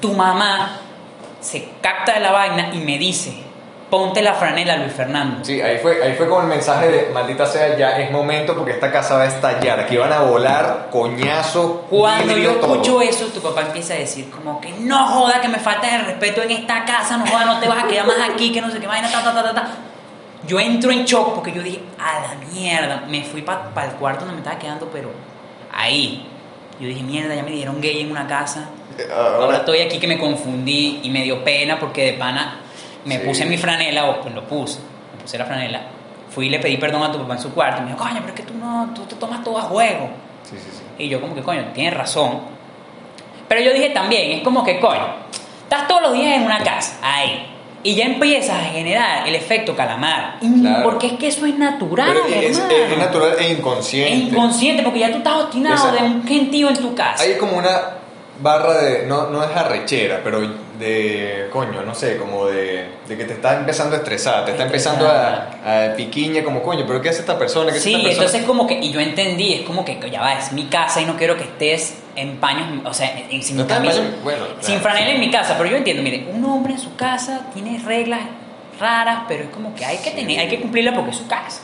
[0.00, 0.78] tu mamá
[1.40, 3.32] se capta de la vaina y me dice,
[3.90, 5.44] ponte la franela, Luis Fernando.
[5.44, 8.72] Sí, ahí fue, ahí fue como el mensaje de, maldita sea, ya es momento porque
[8.72, 12.74] esta casa va a estallar, aquí van a volar coñazo, Cuando yo todo.
[12.74, 16.06] escucho eso, tu papá empieza a decir como que no joda, que me falta el
[16.06, 18.70] respeto en esta casa, no joda, no te vas a quedar más aquí, que no
[18.70, 19.68] sé qué vaina, ta, ta, ta, ta, ta.
[20.46, 24.20] Yo entro en shock porque yo dije, a la mierda, me fui para el cuarto
[24.20, 25.10] donde me estaba quedando, pero
[25.72, 26.26] ahí.
[26.80, 28.70] Yo dije, mierda, ya me dieron gay en una casa.
[29.14, 32.60] Ahora Ahora, estoy aquí que me confundí y me dio pena porque de pana
[33.04, 33.26] me Sí.
[33.26, 34.78] puse mi franela, o pues lo puse,
[35.16, 35.82] me puse la franela.
[36.30, 38.16] Fui y le pedí perdón a tu papá en su cuarto y me dijo, coño,
[38.20, 40.08] pero es que tú no, tú te tomas todo a juego.
[40.44, 40.82] sí, sí, sí.
[40.98, 42.40] Y yo como que, coño, tienes razón.
[43.48, 45.06] Pero yo dije también, es como que, coño,
[45.64, 47.49] estás todos los días en una casa, ahí.
[47.82, 50.38] Y ya empiezas a generar el efecto calamar.
[50.60, 50.82] Claro.
[50.84, 52.62] Porque es que eso es natural, es, es-
[52.92, 54.12] es natural e inconsciente.
[54.12, 57.22] Es inconsciente, porque ya tú estás obstinado de un gentío en tu casa.
[57.24, 57.70] Hay como una
[58.42, 59.06] barra de.
[59.06, 60.40] No, no es arrechera, pero
[60.78, 64.64] de, coño, no sé, como de, de que te está empezando a estresar, te está
[64.64, 65.50] empezando a,
[65.90, 67.70] a piquiña como, coño, pero ¿qué hace esta persona?
[67.70, 68.24] ¿Qué hace Sí, esta persona?
[68.26, 71.04] entonces como que, y yo entendí, es como que ya va, es mi casa y
[71.04, 74.22] no quiero que estés en paños, o sea, en, sin No estás en camisa, paños,
[74.24, 75.14] bueno, sin claro, franela sí.
[75.14, 78.20] en mi casa, pero yo entiendo, mire, un hombre en su casa tiene reglas
[78.78, 81.62] raras, pero es como que hay que tener, hay que cumplirlas porque es su casa.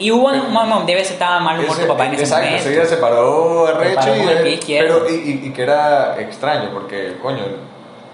[0.00, 2.46] Y hubo un momento, debe ser estaba mal humor Ese- tu papá en ese exacto,
[2.46, 2.70] momento.
[2.70, 7.42] día se paró arrecho y, el pero, y, y- que era extraño porque, coño,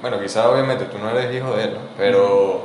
[0.00, 1.81] bueno, quizás obviamente tú no eres hijo de él, ¿no?
[1.98, 2.62] pero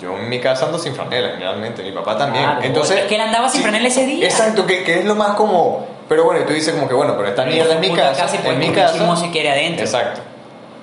[0.00, 2.44] yo en mi casa ando sin franela generalmente, mi papá también.
[2.44, 4.24] Claro, Entonces, es que él andaba sin franela ese día.
[4.26, 7.14] Exacto, que, que es lo más como, pero bueno, y tú dices como que bueno,
[7.16, 8.92] pero esta mierda es mi casa, casa y puede mi casa.
[8.92, 9.82] chismo si quiere adentro.
[9.86, 10.20] Exacto.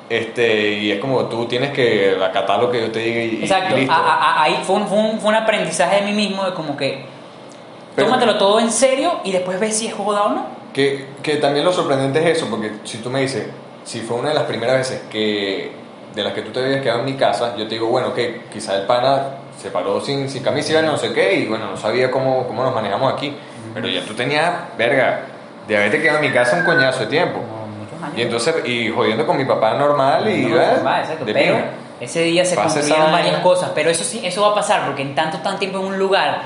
[0.10, 3.44] Este, y es como tú tienes que acatar lo que yo te diga y, y
[3.44, 3.94] Exacto, listo.
[3.94, 6.54] a- a- a- ahí fue un, fue, un, fue un aprendizaje de mí mismo de
[6.56, 7.06] como que
[7.96, 10.46] Pero- tómatelo todo en serio y después ves si es joda o no.
[10.74, 13.48] Que, que también lo sorprendente es eso, porque si tú me dices,
[13.84, 15.72] si fue una de las primeras veces que
[16.15, 18.42] de las que tú te habías quedado en mi casa, yo te digo, bueno, que
[18.52, 19.28] quizá el pana
[19.62, 22.63] se paró sin, sin camisa y no sé qué, y bueno, no sabía cómo, cómo
[22.63, 23.36] nos manejamos aquí.
[23.73, 25.21] Pero ya tú tenías, verga,
[25.67, 27.39] de haberte quedado en mi casa un coñazo de tiempo.
[27.39, 28.17] muchos años.
[28.17, 30.45] Y entonces, y jodiendo con mi papá normal y...
[30.45, 30.58] No,
[31.25, 31.58] pero
[32.01, 35.01] ese día se Pasa cumplieron varias cosas, pero eso sí, eso va a pasar porque
[35.01, 36.41] en tanto tan tiempo en un lugar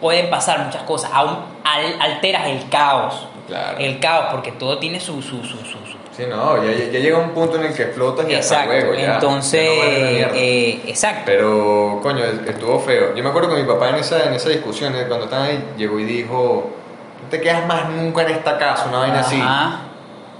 [0.00, 3.78] pueden pasar muchas cosas, aún al- alteras el caos, Claro.
[3.78, 7.18] el caos porque todo tiene su su su su, su- Sí, no, ya, ya llega
[7.18, 9.14] un punto en el que explotas y hasta exacto, luego ya.
[9.14, 10.36] entonces ya no vale la mierda.
[10.36, 13.14] eh, exacto, Pero, coño, estuvo feo.
[13.16, 15.64] Yo me acuerdo que mi papá en esa, en esa discusión, eh, cuando estaban ahí,
[15.78, 16.70] llegó y dijo,
[17.22, 19.42] no te quedas más nunca en esta casa, una vaina así.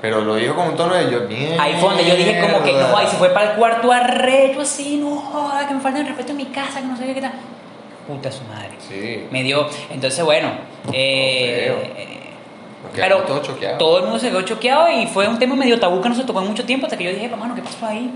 [0.02, 1.58] Pero lo dijo con un tono de yo, bien.
[1.58, 4.60] Ahí fue donde yo dije como que no, ahí se fue para el cuarto arrecho
[4.60, 7.20] así, no joda, que me falta el respeto en mi casa, que no sé qué,
[7.20, 7.32] tal.
[8.06, 8.72] Puta su madre.
[8.78, 9.26] Sí.
[9.30, 10.48] Me dio, entonces bueno,
[10.92, 12.21] eh, eh,
[12.90, 13.78] pero quedamos todos choqueados.
[13.78, 16.24] todo el mundo se quedó choqueado y fue un tema medio tabú que no se
[16.24, 18.10] tocó en mucho tiempo hasta que yo dije, mano, ¿qué pasó ahí?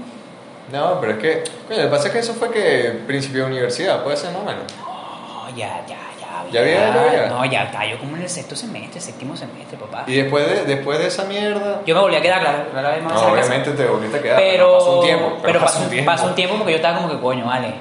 [0.72, 3.50] No, pero es que, coño, lo que pasa es que eso fue que principio de
[3.50, 4.64] universidad, puede ser más o menos.
[4.78, 6.50] No, ya, ya, ya.
[6.52, 7.26] ¿Ya había, ya había?
[7.28, 10.04] No, ya cayó como en el sexto semestre, séptimo semestre, papá.
[10.06, 11.82] Y después de, después de esa mierda.
[11.86, 14.36] Yo me volví a quedar, claro, No, obviamente te volviste a quedar.
[14.38, 15.36] pero, pasó un tiempo.
[15.42, 16.10] pero pasó, un tiempo.
[16.10, 17.74] pasó un tiempo porque yo estaba como que coño, vale.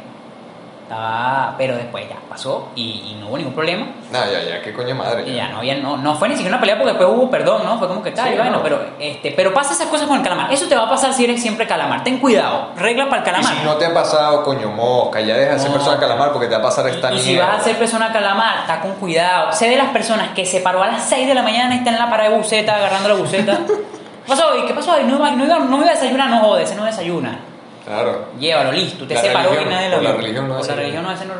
[0.85, 3.87] Estaba, pero después ya pasó y, y no hubo ningún problema.
[4.11, 5.23] No, ya, ya, qué coño madre.
[5.27, 7.63] Y ya no, ya no, no fue ni siquiera una pelea porque después hubo perdón,
[7.65, 7.79] ¿no?
[7.79, 8.61] Fue como que tal, Sí, y bueno, no.
[8.63, 10.53] pero, este, pero pasa esas cosas con el calamar.
[10.53, 12.03] Eso te va a pasar si eres siempre calamar.
[12.03, 12.67] Ten cuidado.
[12.77, 13.55] Regla para el Y calamar.
[13.55, 16.53] si no te ha pasado, coño, mosca, ya deja de ser persona calamar porque te
[16.53, 19.51] va a pasar esta Y, y si vas a ser persona calamar, está con cuidado.
[19.53, 21.89] Sé de las personas que se paró a las 6 de la mañana y está
[21.89, 23.57] en la parada de buceta, agarrando la buceta.
[23.67, 24.43] ¿Qué pasó?
[24.67, 24.95] ¿Qué pasó?
[25.03, 27.39] No iba, no iba, no iba a desayunar, no jode, ese no desayuna.
[27.85, 28.25] Claro.
[28.39, 29.03] Llévalo, listo.
[29.03, 31.11] Usted La se paró y religión, nadie lo la religión no Por la religión no,
[31.11, 31.33] ese no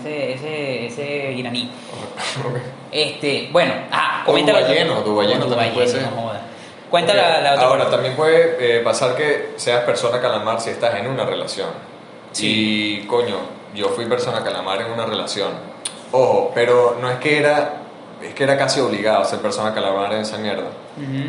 [0.00, 1.70] ese, ese, ese iraní.
[2.90, 6.02] Este, bueno, ah, O comenta la- dubayeno, dubayeno o también puede ser.
[6.02, 6.40] no joda.
[6.90, 7.18] Cuenta Ok.
[7.18, 7.92] la, la otra Ahora, parte.
[7.96, 11.70] también puede eh, pasar que seas persona calamar si estás en una relación.
[12.30, 13.00] Sí.
[13.02, 13.36] Y, coño,
[13.74, 15.50] yo fui persona calamar en una relación.
[16.12, 17.80] Ojo, pero no es que era...
[18.22, 20.66] Es que era casi obligado a ser persona calamar en esa mierda.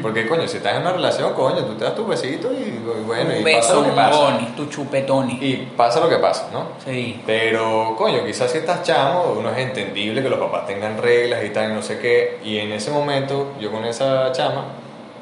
[0.02, 3.04] Porque, coño, si estás en una relación, coño, tú te das tu besito y, y
[3.06, 4.20] bueno, y pasa beso, lo que pasa.
[4.20, 5.40] bonis, tu chupetoni.
[5.42, 6.68] Y pasa lo que pasa, ¿no?
[6.86, 7.22] Sí.
[7.26, 11.50] Pero, coño, quizás si estás chamo, uno es entendible que los papás tengan reglas y
[11.50, 12.40] tal, y no sé qué.
[12.44, 14.66] Y en ese momento, yo con esa chama,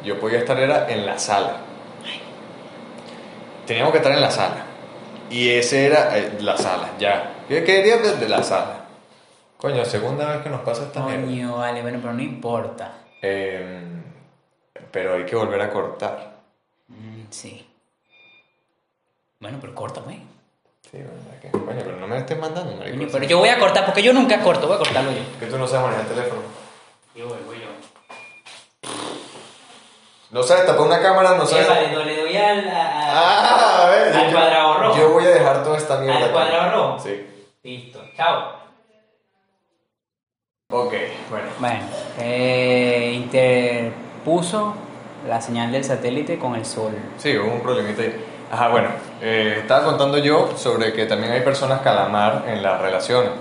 [0.03, 1.57] yo podía estar era en la sala.
[3.65, 4.65] Teníamos que estar en la sala.
[5.29, 7.31] Y ese era eh, la sala, ya.
[7.49, 8.81] Yo quería desde la sala.
[9.57, 11.23] Coño, segunda vez que nos pasa esta mierda.
[11.23, 12.91] Coño, vale, bueno, pero no importa.
[13.21, 14.03] Em,
[14.91, 16.33] pero hay que volver a cortar.
[16.87, 17.67] Mm, sí.
[19.39, 20.21] Bueno, pero córtame.
[20.89, 21.49] Sí, ¿verdad que?
[21.51, 22.97] Coño, pero no me estés mandando, marico.
[22.97, 25.39] Coño, pero yo voy a cortar, porque yo nunca corto, voy a cortarlo yo.
[25.39, 26.41] Que tú no sabes manejar el teléfono.
[27.15, 27.67] Yo voy, voy yo.
[30.31, 31.67] No sabes tapar una cámara, no sabes...
[31.69, 34.15] Vale, le doy al, Ah, a ver.
[34.15, 34.97] Al yo- cuadrado rojo.
[34.99, 36.25] Yo voy a dejar toda esta mierda.
[36.25, 36.99] ¿Al cuadrado rojo?
[37.03, 37.27] Sí.
[37.61, 38.53] Listo, chao.
[40.71, 40.93] Ok,
[41.29, 41.49] bueno.
[41.59, 41.85] Bueno,
[42.17, 43.13] eh,
[44.23, 44.73] interpuso
[45.27, 46.91] la señal del satélite con el sol.
[47.17, 48.15] Sí, hubo un problemita ahí.
[48.51, 48.89] Ajá, bueno.
[49.21, 53.31] eh, estaba contando yo sobre que también hay personas calamar en las relaciones.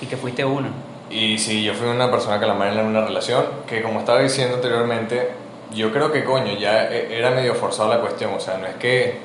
[0.00, 0.68] Y que fuiste uno.
[1.10, 5.28] Y sí, yo fui una persona calamar en una relación que, como estaba diciendo anteriormente,
[5.74, 8.32] yo creo que, coño, ya e- era medio forzada la cuestión.
[8.34, 9.16] O sea, no es que,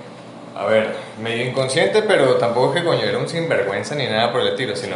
[0.58, 4.42] a ver, medio inconsciente, pero tampoco es que, coño, era un sinvergüenza ni nada por
[4.42, 4.96] el estilo, sino,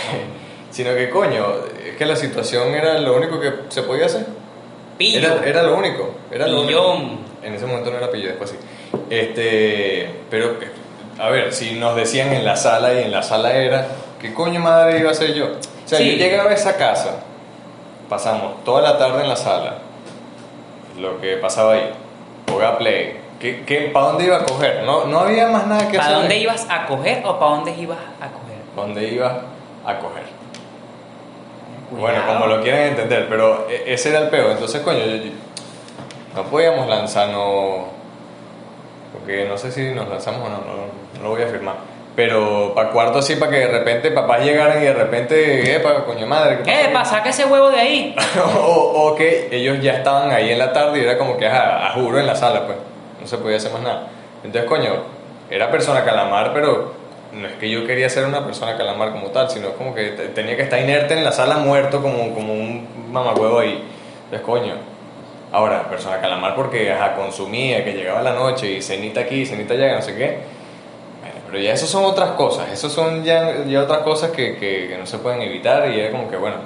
[0.70, 1.44] sino que, coño,
[1.84, 4.26] es que la situación era lo único que se podía hacer.
[4.98, 5.18] Pillo.
[5.18, 6.14] Era, era lo único.
[6.30, 6.96] Era lo único.
[7.42, 8.56] En ese momento no era pillo, después sí.
[9.10, 10.56] Este, pero,
[11.18, 13.86] a ver, si nos decían en la sala y en la sala era,
[14.20, 15.46] ¿qué coño madre iba a ser yo?
[15.46, 16.12] O sea, Sí.
[16.12, 17.16] yo llegaba a esa casa,
[18.08, 19.78] pasamos toda la tarde en la sala,
[20.98, 21.90] lo que pasaba ahí,
[22.50, 24.84] jugaba play, ¿Qué, qué, para dónde iba a coger?
[24.84, 26.18] No, no había más nada que ¿Para hacer.
[26.20, 28.58] dónde ibas a coger o para dónde ibas a coger?
[28.76, 29.42] ¿Para dónde iba
[29.84, 30.22] a coger?
[31.98, 34.50] Bueno, como lo quieran entender, pero e- ese era el peo.
[34.50, 35.32] Entonces, coño, yo- yo-
[36.36, 37.86] no podíamos lanzarnos.
[39.12, 40.72] Porque no sé si nos lanzamos o no, no,
[41.16, 41.74] no lo voy a afirmar.
[42.16, 46.26] Pero para cuarto así, para que de repente papás llegaran y de repente, epa, coño
[46.26, 47.16] madre, ¿qué ¿Qué pasa?
[47.16, 48.16] Saca ese huevo de ahí.
[48.44, 51.86] o, o que ellos ya estaban ahí en la tarde y era como que a,
[51.88, 52.76] a juro en la sala, pues.
[53.20, 54.08] No se podía hacer más nada.
[54.44, 54.90] Entonces, coño,
[55.50, 56.92] era persona calamar, pero
[57.32, 60.28] no es que yo quería ser una persona calamar como tal, sino como que te-
[60.28, 63.82] tenía que estar inerte en la sala muerto como, como un mamagüevo ahí.
[64.24, 64.74] Entonces, coño.
[65.52, 69.96] Ahora, persona calamar porque ajá, consumía, que llegaba la noche y cenita aquí, cenita allá,
[69.96, 70.38] no sé qué.
[71.20, 74.96] Bueno, pero ya eso son otras cosas, eso son ya, ya otras cosas que, que
[74.98, 76.56] no se pueden evitar y era como que, bueno,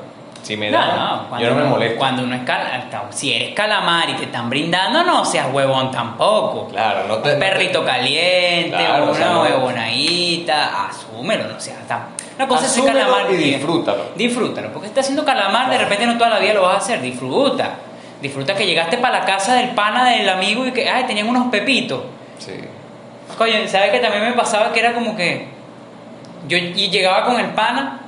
[0.47, 1.99] si me No, dan, no, cuando yo no me molesto.
[1.99, 6.69] Cuando uno es cal- si eres calamar y te están brindando, no seas huevón tampoco.
[6.69, 7.35] Claro, no te...
[7.35, 12.07] Un perrito caliente, Claro, una o sea, no- huevonadita, asúmelo, no seas tan...
[12.37, 14.05] Una cosa es calamar y disfrútalo.
[14.15, 17.01] Disfrútalo, porque estás haciendo calamar, de repente no toda la vida lo vas a hacer,
[17.01, 17.77] disfruta.
[18.21, 21.47] Disfruta que llegaste para la casa del pana del amigo y que, ay, tenían unos
[21.51, 22.03] pepitos.
[22.39, 22.53] Sí.
[23.37, 25.49] Coño, ¿sabes que también me pasaba que era como que
[26.47, 28.01] yo y llegaba con el pana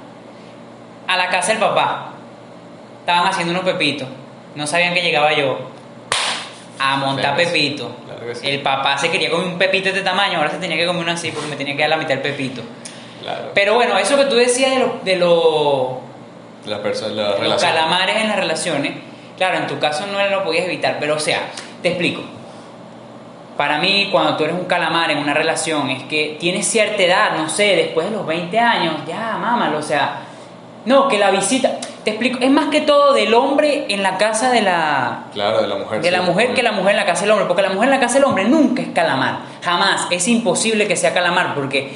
[1.06, 2.10] a la casa del papá?
[3.08, 4.06] Estaban haciendo unos pepitos.
[4.54, 5.58] No sabían que llegaba yo
[6.78, 7.90] a montar Claro pepito.
[8.04, 8.46] claro que sí.
[8.46, 11.04] El papá se quería comer un pepito de este tamaño, ahora se tenía que comer
[11.04, 12.60] uno así porque me tenía que dar la mitad del pepito.
[13.22, 13.52] Claro.
[13.54, 15.88] Pero bueno, eso que tú decías de los de los
[16.66, 18.92] la persona, la los calamares en las relaciones,
[19.38, 21.48] claro, en tu caso no lo podías evitar, pero o sea,
[21.80, 22.20] te explico.
[23.56, 27.38] Para mí, cuando tú eres un calamar en una relación, es que tienes cierta edad,
[27.38, 30.27] no sé, después de los 20 años, ya, mámalo, o sea,
[30.84, 34.50] no, que la visita, te explico, es más que todo del hombre en la casa
[34.50, 36.00] de la, Claro, de la mujer.
[36.00, 36.26] de la sí.
[36.26, 38.14] mujer que la mujer en la casa del hombre, porque la mujer en la casa
[38.14, 41.92] del hombre nunca es calamar, jamás, es imposible que sea calamar, porque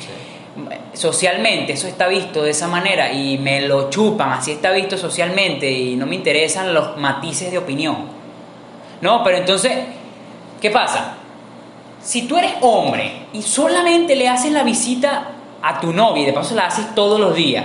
[0.92, 5.70] socialmente eso está visto de esa manera y me lo chupan, así está visto socialmente
[5.70, 7.96] y no me interesan los matices de opinión.
[9.00, 9.72] No, pero entonces,
[10.60, 11.14] ¿qué pasa?
[12.02, 15.28] Si tú eres hombre y solamente le haces la visita
[15.62, 17.64] a tu novia y de paso la haces todos los días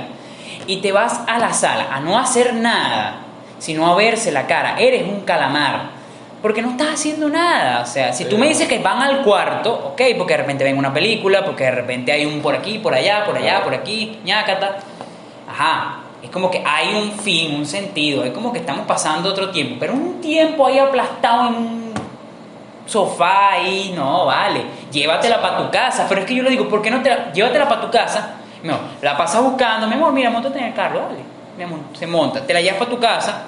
[0.67, 3.21] y te vas a la sala a no hacer nada,
[3.59, 5.97] sino a verse la cara, eres un calamar.
[6.41, 7.81] Porque no estás haciendo nada.
[7.81, 10.77] O sea, si tú me dices que van al cuarto, ok, porque de repente ven
[10.77, 14.19] una película, porque de repente hay un por aquí, por allá, por allá, por aquí,
[14.23, 14.77] ñácata.
[15.49, 16.01] Ajá.
[16.21, 18.23] Es como que hay un fin, un sentido.
[18.23, 19.77] Es como que estamos pasando otro tiempo.
[19.79, 21.93] Pero un tiempo ahí aplastado en un
[22.85, 24.63] sofá ahí, no, vale.
[24.91, 26.05] Llévatela para tu casa.
[26.07, 28.35] Pero es que yo le digo, ¿por qué no te la, llévatela para tu casa?
[28.63, 31.19] No, la pasas buscando, mi amor, mira, montate en el carro, dale.
[31.57, 32.41] Mi amor, se monta.
[32.45, 33.43] Te la llevas para tu casa,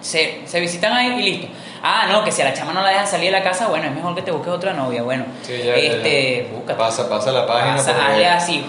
[0.00, 1.48] se, se visitan ahí y listo.
[1.82, 3.86] Ah, no, que si a la chama no la dejan salir de la casa, bueno,
[3.86, 5.02] es mejor que te busques otra novia.
[5.02, 6.56] Bueno, Sí, ya, este, ya.
[6.56, 6.78] búscate.
[6.78, 7.76] Pasa, pasa la página.
[7.76, 8.64] Pasa, hazle así.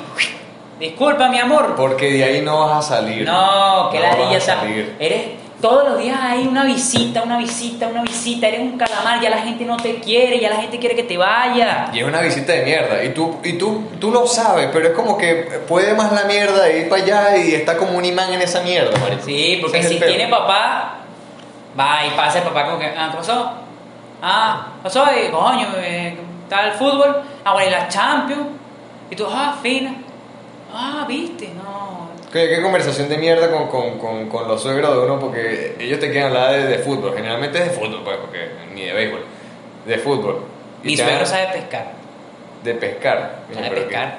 [0.80, 1.75] Disculpa, mi amor.
[1.75, 3.25] porque de ahí no vas a salir.
[3.25, 4.95] No, que No la vas a salir.
[4.99, 5.21] Eres
[5.62, 8.48] todos los días hay una visita, una visita, una visita.
[8.48, 11.17] Eres un calamar, ya la gente no te quiere, ya la gente quiere que te
[11.17, 11.89] vaya.
[11.93, 13.04] Y es una visita de mierda.
[13.04, 16.70] Y tú, y tú, tú lo sabes, pero es como que puede más la mierda
[16.72, 19.24] ir para allá y está como un imán en esa mierda, marico.
[19.24, 20.98] Sí, porque si tiene papá,
[21.80, 23.52] va y pasa el papá como que, ah, ¿qué pasó?
[24.22, 25.06] Ah, ¿qué pasó?
[25.12, 27.24] Y, coño, eh, está el fútbol.
[27.43, 28.48] Ah, bueno, y la Champions.
[29.10, 29.96] Y tú, ah, fina.
[30.72, 32.07] Ah, viste, no.
[32.31, 35.19] ¿Qué, qué conversación de mierda con, con, con, con los suegros de uno?
[35.19, 37.13] Porque ellos te quieren hablar de, de fútbol.
[37.15, 39.23] Generalmente es de fútbol, pues, porque ni de béisbol.
[39.85, 40.41] De fútbol.
[40.83, 41.91] Y Mi suegro sabe pescar.
[42.63, 43.39] De pescar.
[43.53, 44.17] Sabe pero pescar.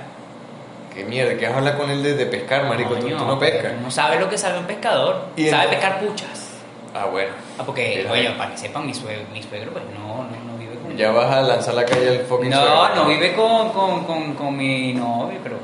[0.94, 2.94] Qué, mierda, ¿qué vas a hablar con él de, de pescar, marico?
[2.94, 3.74] tú, Coño, tú no pescas.
[3.80, 5.26] No sabe lo que sabe un pescador.
[5.36, 6.48] Y sabe pescar puchas.
[6.94, 7.30] Ah, bueno.
[7.58, 10.76] Ah, porque, oye, para que sepan, mi suegro, mi suegro pues no, no, no vive
[10.82, 12.94] con Ya vas a lanzar la calle al fucking No, suegro.
[12.96, 15.56] no vive con, con, con, con mi novio, pero.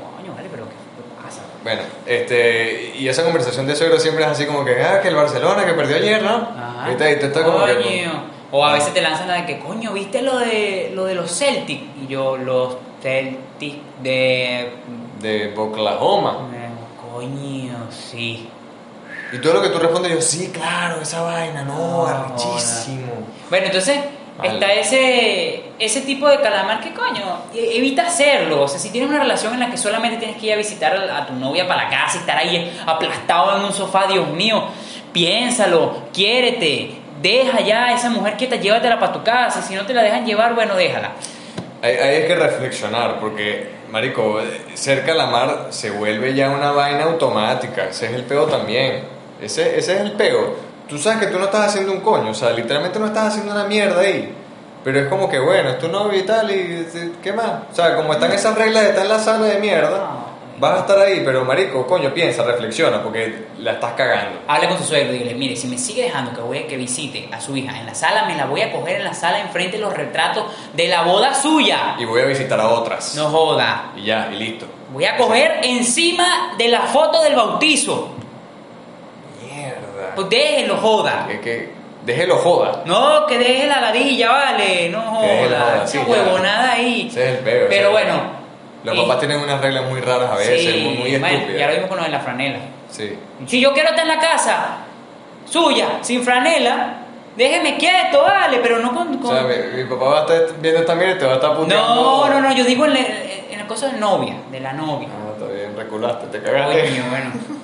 [1.65, 5.15] Bueno, este, y esa conversación de suegro siempre es así como que, ah, que el
[5.15, 6.35] Barcelona que perdió ayer, ¿no?
[6.35, 6.95] Ajá.
[6.95, 7.73] Te, y te está como que...
[7.73, 8.23] Coño.
[8.51, 11.35] O a veces te lanzan la de que, coño, ¿viste lo de, lo de los
[11.35, 11.81] Celtic?
[12.03, 14.73] Y yo, los Celtic de...
[15.19, 16.37] De Oklahoma.
[17.11, 18.47] Coño, sí.
[19.31, 23.11] Y todo lo que tú respondes, yo, sí, claro, esa vaina, no, No, arrechísimo.
[23.49, 24.01] Bueno, entonces
[24.37, 24.53] Vale.
[24.53, 28.63] está ese, ese tipo de calamar que, coño, e- evita hacerlo.
[28.63, 30.93] O sea, si tienes una relación en la que solamente tienes que ir a visitar
[30.95, 34.27] a, a tu novia para la casa y estar ahí aplastado en un sofá, Dios
[34.29, 34.65] mío,
[35.13, 39.61] piénsalo, quiérete, deja ya a esa mujer quieta, llévatela para tu casa.
[39.61, 41.11] Si no te la dejan llevar, bueno, déjala.
[41.81, 44.41] Ahí, ahí hay que reflexionar, porque, marico,
[44.73, 47.85] ser calamar se vuelve ya una vaina automática.
[47.85, 49.03] Ese es el peo también.
[49.41, 50.55] Ese, ese es el peo.
[50.87, 53.51] Tú sabes que tú no estás haciendo un coño, o sea, literalmente no estás haciendo
[53.51, 54.33] una mierda ahí.
[54.83, 56.87] Pero es como que, bueno, es tu novio y tal, y
[57.23, 57.63] ¿qué más?
[57.71, 60.25] O sea, como están esas reglas, está en la sala de mierda, No.
[60.59, 64.41] vas a estar ahí, pero marico, coño, piensa, reflexiona, porque la estás cagando.
[64.47, 67.27] Hable con su suegro y dile, mire, si me sigue dejando que voy que visite
[67.31, 69.77] a su hija en la sala, me la voy a coger en la sala enfrente
[69.77, 71.95] de los retratos de la boda suya.
[71.97, 73.15] Y voy a visitar a otras.
[73.15, 73.91] No joda.
[73.97, 74.67] Y ya, y listo.
[74.93, 78.09] Voy a coger encima de la foto del bautizo.
[80.05, 80.15] Mierda.
[80.15, 81.25] Pues déjelo, joda.
[81.27, 81.69] Que, que
[82.05, 82.81] déjelo joda.
[82.85, 84.89] No, que deje la ladilla, vale.
[84.89, 85.27] No joda.
[85.27, 86.11] joda, sí, Esa ya.
[86.13, 87.07] huevonada ahí.
[87.09, 87.67] Ese es el peor.
[87.69, 88.45] Pero bueno.
[88.83, 91.59] Los y- papás tienen unas reglas muy raras a veces, sí, muy, muy bueno, estúpidas.
[91.59, 92.59] ya lo vimos con lo de la franela.
[92.91, 93.17] Sí.
[93.47, 94.77] Si yo quiero estar en la casa
[95.49, 96.97] suya, sin franela,
[97.35, 99.19] déjeme quieto, vale, pero no con...
[99.25, 101.35] O sea, mi, mi papá va a estar viendo esta mierda y te va a
[101.35, 101.95] estar puteando.
[101.95, 105.07] no, no, no, yo digo en la, en la cosa de novia, de la novia.
[105.11, 106.81] Ah, está bien, reculaste, te cagaste.
[106.83, 107.31] Coño, bueno.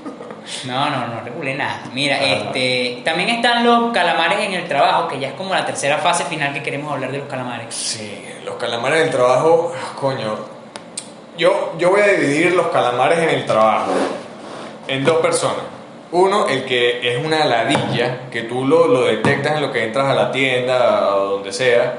[0.66, 1.84] No, no, no regulé nada.
[1.94, 2.26] Mira, Ah.
[2.26, 6.26] este, también están los calamares en el trabajo, que ya es como la tercera fase
[6.26, 7.74] final que queremos hablar de los calamares.
[7.74, 10.36] Sí, los calamares en el trabajo, coño.
[11.38, 13.92] Yo, yo voy a dividir los calamares en el trabajo
[14.88, 15.64] en dos personas.
[16.12, 20.08] Uno, el que es una ladilla, que tú lo, lo detectas en lo que entras
[20.08, 21.94] a la tienda o donde sea.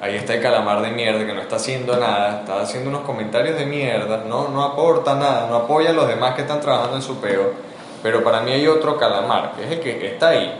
[0.00, 3.56] Ahí está el calamar de mierda que no está haciendo nada, está haciendo unos comentarios
[3.56, 7.02] de mierda, no, no aporta nada, no apoya a los demás que están trabajando en
[7.02, 7.52] su peo.
[8.02, 10.52] Pero para mí hay otro calamar, que es el que está ahí.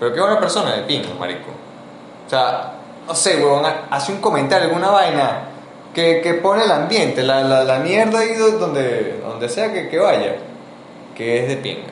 [0.00, 1.50] Pero que es una persona de pingo, marico.
[2.26, 2.72] O sea,
[3.06, 5.42] no sé, huevón, hace un comentario, alguna vaina
[5.94, 9.88] que, que pone el ambiente, la, la, la mierda ahí do- donde, donde sea que,
[9.88, 10.34] que vaya,
[11.16, 11.86] que es de pinga.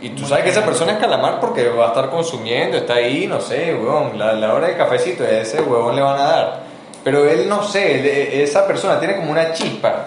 [0.00, 3.26] Y tú sabes que esa persona es calamar porque va a estar consumiendo, está ahí,
[3.26, 6.60] no sé, huevón, la, la hora del cafecito, ese huevón le van a dar.
[7.04, 10.06] Pero él, no sé, él- esa persona tiene como una chispa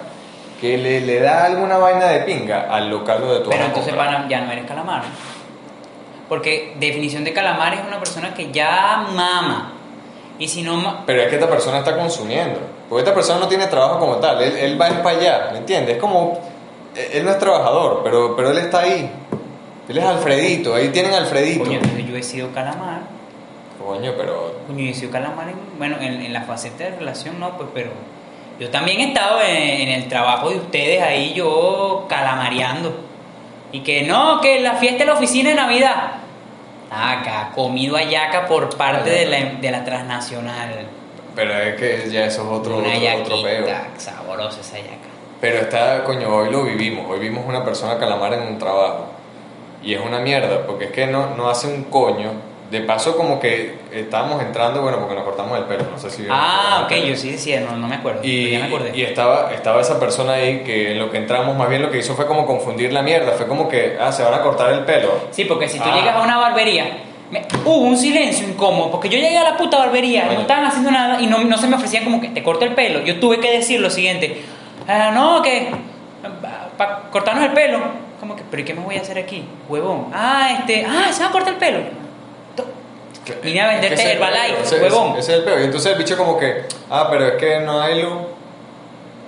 [0.59, 3.93] que le, le da alguna vaina de pinga al local donde tú Pero entonces
[4.27, 5.03] ya no eres calamar.
[6.27, 9.73] Porque definición de calamar es una persona que ya mama.
[10.37, 10.75] Y si no...
[10.77, 12.59] ma- Pero es que esta persona está consumiendo.
[12.87, 14.41] Porque esta persona no tiene trabajo como tal.
[14.41, 15.95] Él, él va para allá, ¿me entiendes?
[15.95, 16.39] Es como.
[16.95, 19.11] Él no es trabajador, pero, pero él está ahí.
[19.87, 21.63] Él es Alfredito, ahí tienen Alfredito.
[21.63, 23.01] Coño, entonces yo he sido calamar.
[23.83, 24.55] Coño, pero.
[24.67, 27.69] Coño, yo he sido calamar en, bueno, en, en la faceta de relación no, pues,
[27.73, 27.91] pero
[28.59, 32.93] yo también he estado en, en el trabajo de ustedes ahí, yo calamareando.
[33.71, 36.13] Y que no, que la fiesta de la oficina de Navidad.
[36.91, 40.87] Acá, comido ayaca por parte de la, de la transnacional.
[41.35, 43.67] Pero es que ya eso es otro, Una otro, otro peo.
[44.59, 45.09] esa yaca.
[45.39, 47.09] Pero está, coño, hoy lo vivimos.
[47.09, 49.05] Hoy vimos una persona calamar en un trabajo.
[49.81, 52.31] Y es una mierda, porque es que no, no hace un coño.
[52.69, 56.27] De paso, como que estábamos entrando, bueno, porque nos cortamos el pelo, no sé si.
[56.29, 58.19] Ah, ok, yo sí decía, no, no me acuerdo.
[58.23, 58.91] Y, ya me acordé.
[58.95, 61.97] y estaba, estaba esa persona ahí que en lo que entramos, más bien lo que
[61.97, 63.31] hizo fue como confundir la mierda.
[63.31, 65.09] Fue como que, ah, se van a cortar el pelo.
[65.31, 65.95] Sí, porque si tú Ah.
[65.95, 66.85] llegas a una barbería,
[67.31, 70.35] me- hubo un silencio incómodo, porque yo llegué a la puta barbería, Coño.
[70.35, 72.75] no estaban haciendo nada y no, no se me ofrecían como que te corto el
[72.75, 72.99] pelo.
[73.01, 74.43] Yo tuve que decir lo siguiente,
[74.87, 75.69] "Ah, no, que
[76.77, 77.79] para cortarnos el pelo,
[78.19, 79.43] como que, pero ¿y qué me voy a hacer aquí?
[79.67, 80.07] Huevón.
[80.13, 81.79] Ah, este, ah, se va a cortar el pelo.
[83.43, 85.09] Vine a venderte Es Herbalife, huevón.
[85.11, 85.59] Ese, ese es el peo.
[85.59, 88.17] Y entonces el bicho como que, ah, pero es que no hay luz.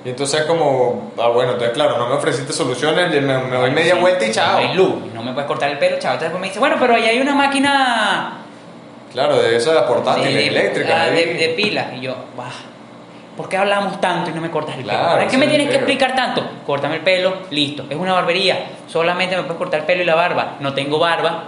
[0.04, 3.94] Y entonces como, ah, bueno, entonces claro, no me ofreciste soluciones, me, me doy media
[3.96, 4.54] Sí, vuelta y chao.
[4.54, 6.14] No hay luz, no me puedes cortar el pelo, chao.
[6.14, 8.38] Entonces después me dice, bueno, pero ahí hay una máquina
[9.12, 10.92] Claro, de esas portátiles, de, eléctricas.
[10.96, 11.16] ah, ahí.
[11.16, 11.88] de, de pilas.
[11.98, 12.46] Y yo, bah,
[13.38, 14.98] ¿por qué hablamos tanto y no me cortas el pelo?
[14.98, 16.44] Claro, ¿Para qué me tienes que explicar tanto?
[16.66, 17.84] Córtame el pelo, listo.
[17.90, 20.56] Es una barbería, solamente me puedes cortar el pelo y la barba.
[20.62, 21.44] No tengo barba,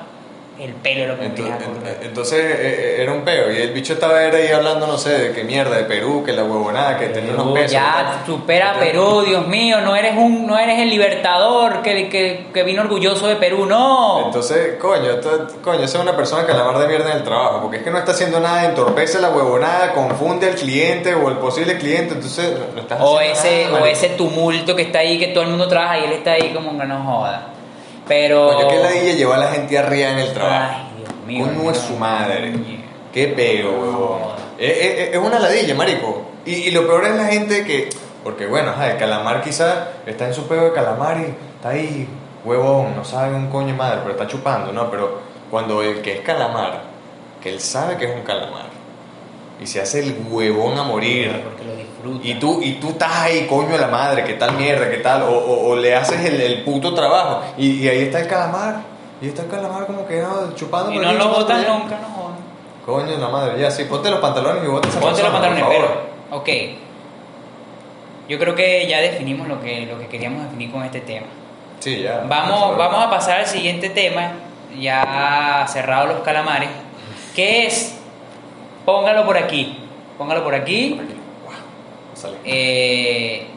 [0.59, 1.55] el pelo lo que Entonces,
[2.03, 5.31] entonces, eh, eh, era un peo y el bicho estaba ahí hablando, no sé, de
[5.33, 7.71] qué mierda, de Perú, que la huevonada, que tenía unos pesos.
[7.71, 12.47] ya, supera a Perú, Dios mío, no eres un, no eres el libertador que, que,
[12.53, 14.25] que vino orgulloso de Perú, no.
[14.27, 17.23] Entonces, coño, esto- coño, esa es una persona que la mar de mierda en el
[17.23, 21.29] trabajo, porque es que no está haciendo nada, entorpece la huevonada, confunde al cliente o
[21.29, 24.99] el posible cliente, entonces no estás O haciendo ese, nada, o ese tumulto que está
[24.99, 27.47] ahí, que todo el mundo trabaja y él está ahí como que no joda.
[28.07, 28.53] Pero.
[28.53, 30.75] Coño, que ladilla lleva a la gente arriba en el trabajo.
[30.75, 31.45] Ay, Dios mío.
[31.57, 32.53] Coño es su madre.
[33.13, 33.93] Qué huevón.
[33.93, 34.35] Joda.
[34.57, 36.21] Es, es- es una ladilla, marico.
[36.45, 37.89] Y, y lo peor es la gente que.
[38.23, 42.07] Porque bueno, ajá, el calamar quizás está en su peo de calamar y está ahí,
[42.45, 44.89] huevón, no sabe un coño madre, pero está chupando, ¿no?
[44.89, 45.19] Pero
[45.51, 46.83] cuando el que es calamar,
[47.41, 48.67] que él sabe que es un calamar,
[49.60, 51.43] y se hace el huevón a morir.
[51.43, 51.63] Porque
[52.21, 55.23] Y tú, y tú estás ahí, coño de la madre, qué tal mierda, qué tal,
[55.23, 58.81] o, o- o le haces el, el puto trabajo, y, y ahí está el calamar,
[59.21, 60.91] y está el calamar como que no, chupando.
[60.91, 61.69] Y no aquí, lo allá.
[61.69, 62.33] nunca, no.
[62.85, 65.56] Coño de la madre, ya, sí, ponte los pantalones y bota esa Ponte los persona,
[65.56, 65.87] pantalones, por
[66.29, 66.41] pero.
[66.41, 66.49] Ok.
[68.27, 71.27] Yo creo que ya definimos lo que, lo que queríamos definir con este tema.
[71.79, 72.23] Sí, ya.
[72.27, 74.31] Vamos, vamos a pasar al siguiente tema,
[74.79, 76.69] ya cerrado los calamares,
[77.35, 77.97] que es,
[78.85, 79.77] póngalo por aquí,
[80.17, 80.95] póngalo por aquí.
[80.95, 81.13] Por aquí.
[82.24, 82.38] Sale.
[82.46, 83.48] Eh,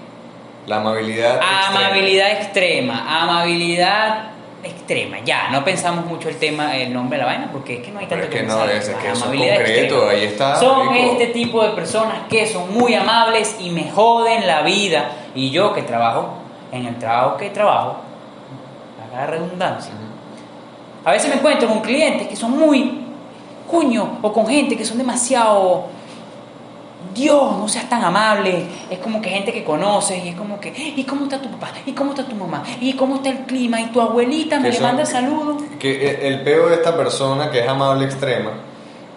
[0.66, 1.36] La amabilidad.
[1.36, 1.68] extrema.
[1.68, 4.24] amabilidad extrema, amabilidad
[4.64, 5.18] extrema.
[5.24, 8.00] Ya, no pensamos mucho el tema, el nombre de la vaina, porque es que no
[8.00, 8.76] hay Pero tanto es que no, pensar.
[8.76, 10.10] es- es que La eso es amabilidad concreto, extrema.
[10.10, 14.62] ahí está, Son este tipo de personas que son muy amables y me joden la
[14.62, 15.10] vida.
[15.36, 16.30] Y yo que trabajo
[16.72, 17.98] en el trabajo que trabajo,
[19.14, 19.92] haga redundancia.
[21.04, 23.02] A veces me encuentro con clientes que son muy
[23.68, 25.86] cuño o con gente que son demasiado
[27.14, 28.64] Dios, no seas tan amable.
[28.90, 31.68] Es como que gente que conoces y es como que, ¿y cómo está tu papá?
[31.84, 32.62] ¿Y cómo está tu mamá?
[32.80, 33.80] ¿Y cómo está el clima?
[33.80, 35.62] ¿Y tu abuelita me le manda saludos?
[35.78, 38.52] Que el- el peo de esta persona que es amable extrema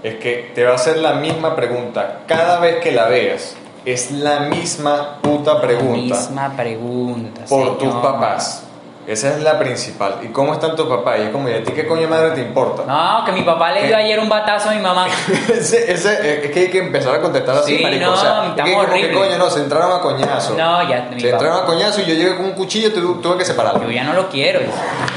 [0.03, 3.55] es que te va a hacer la misma pregunta cada vez que la veas.
[3.85, 7.41] Es la misma puta pregunta Misma pregunta.
[7.47, 8.01] por tus señor.
[8.01, 8.63] papás.
[9.07, 10.17] Esa es la principal.
[10.21, 11.17] ¿Y cómo están tus papás?
[11.19, 12.83] Y es como, ¿y a ti qué coño madre te importa?
[12.85, 14.03] No, que mi papá le dio ¿Qué?
[14.03, 15.07] ayer un batazo a mi mamá.
[15.51, 18.05] ese, ese- es que hay que empezar a contestar así, Sí, marico.
[18.05, 19.13] no, o sea, es que como horrible.
[19.19, 20.53] coño, no, se entraron a coñazo.
[20.55, 21.73] No, ya, mi Se entraron a papá.
[21.73, 23.81] coñazo y yo llegué con un cuchillo y tu- tuve que separarlo.
[23.83, 24.59] Yo ya no lo quiero.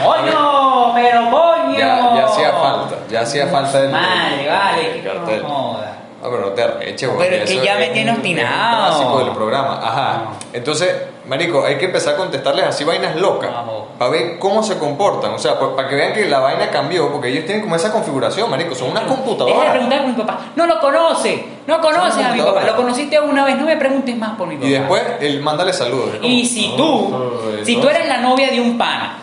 [0.03, 0.95] ¡Coño!
[0.95, 1.79] ¡Pero coño!
[1.79, 3.91] Ya, ya hacía falta, ya hacía falta el.
[3.91, 5.97] Madre, vale, el no joda.
[6.25, 7.29] Ah, pero no te arreches, güey.
[7.29, 8.87] Pero es que ya me tiene obstinado.
[8.91, 9.81] Es un clásico del programa.
[9.83, 10.13] Ajá.
[10.25, 10.31] No.
[10.53, 10.95] Entonces,
[11.27, 13.53] marico, hay que empezar a contestarles así vainas locas.
[13.53, 13.83] Vamos.
[13.99, 15.33] Para ver cómo se comportan.
[15.35, 17.11] O sea, para que vean que la vaina cambió.
[17.13, 18.75] Porque ellos tienen como esa configuración, marico.
[18.75, 19.71] Son unas Deja de computadoras.
[19.71, 20.39] preguntar por mi papá.
[20.57, 21.45] No lo conoce.
[21.67, 22.63] No conoces a mi papá.
[22.65, 23.57] Lo conociste una vez.
[23.57, 24.67] No me preguntes más por mi papá.
[24.67, 26.11] Y después, él mándale saludos.
[26.23, 27.81] Y si "Oh, tú, si eso".
[27.83, 29.19] tú eres la novia de un pana,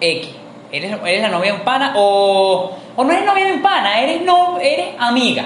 [0.00, 0.28] X,
[0.72, 4.00] eres, eres la novia de un pana o, o no eres novia de un pana,
[4.00, 5.44] eres, no, eres amiga.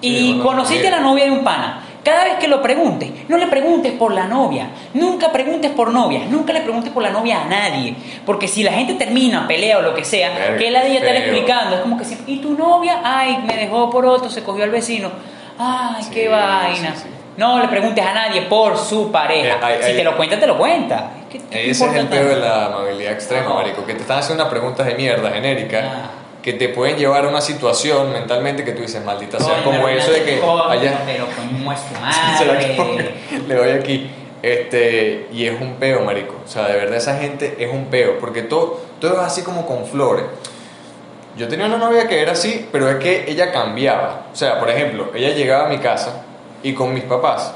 [0.00, 1.83] Y Sí, bueno, conociste a la novia de un pana.
[2.04, 6.20] Cada vez que lo preguntes, no le preguntes por la novia, nunca preguntes por novia,
[6.28, 7.94] nunca le preguntes por la novia a nadie,
[8.26, 11.22] porque si la gente termina, pelea o lo que sea, que la día estar feo.
[11.24, 13.00] explicando, es como que siempre, ¿y tu novia?
[13.02, 15.10] Ay, me dejó por otro, se cogió al vecino,
[15.58, 16.94] ay, Sí, qué vaina.
[16.94, 17.08] sí, sí.
[17.36, 19.54] No le preguntes a nadie por su pareja.
[19.54, 21.10] Eh, hay- si hay- te lo cuenta, te lo cuenta.
[21.32, 23.54] ¿qué te Ese es el peor de la amabilidad extrema, No.
[23.54, 23.84] marico.
[23.84, 25.84] Que te están haciendo unas preguntas de mierda genéricas.
[25.84, 26.10] Ah.
[26.44, 30.12] Que te pueden llevar a una situación mentalmente que tú dices, maldita sea, como eso
[30.12, 31.00] de que allá.
[31.06, 33.14] Pero coño es tu madre.
[33.48, 34.10] le doy aquí.
[34.42, 36.34] Este, y es un peo, marico.
[36.44, 38.18] O sea, de verdad esa gente es un peo.
[38.18, 40.26] Porque todo, todo es así como con flores.
[41.38, 44.26] Yo tenía una novia que era así, pero es que ella cambiaba.
[44.30, 46.24] O sea, por ejemplo, ella llegaba a mi casa
[46.62, 47.54] y con mis papás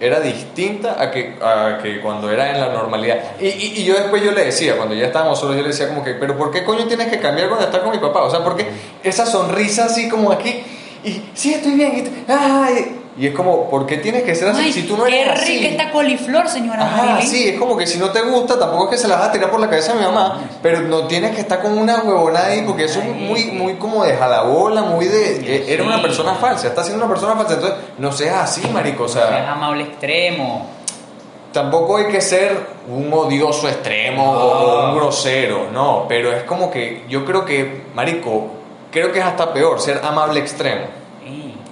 [0.00, 3.36] era distinta a que, a que cuando era en la normalidad.
[3.38, 5.88] Y, y, y yo después yo le decía, cuando ya estábamos solos, yo le decía
[5.88, 8.22] como que, pero ¿por qué coño tienes que cambiar cuando estás con mi papá?
[8.22, 8.66] O sea, porque
[9.04, 10.62] esa sonrisa así como aquí,
[11.04, 14.62] y sí, estoy bien, y, ay, y es como, ¿por qué tienes que ser así?
[14.66, 15.58] Ay, si tú no qué eres así.
[15.58, 17.26] rica esta coliflor, señora Marilyn.
[17.28, 19.32] sí, es como que si no te gusta, tampoco es que se la vas a
[19.32, 22.46] tirar por la cabeza a mi mamá, pero no tienes que estar con una huevonada
[22.46, 25.36] ahí, porque eso es muy, muy como de jalabola, muy de...
[25.56, 29.04] eh, Era una persona falsa, está siendo una persona falsa, entonces no seas así, marico,
[29.04, 30.66] o sea, amable extremo.
[31.52, 34.88] tampoco hay que ser un odioso extremo o No.
[34.92, 38.46] un grosero, no, pero es como que yo creo que, marico,
[38.92, 40.99] creo que es hasta peor ser amable extremo.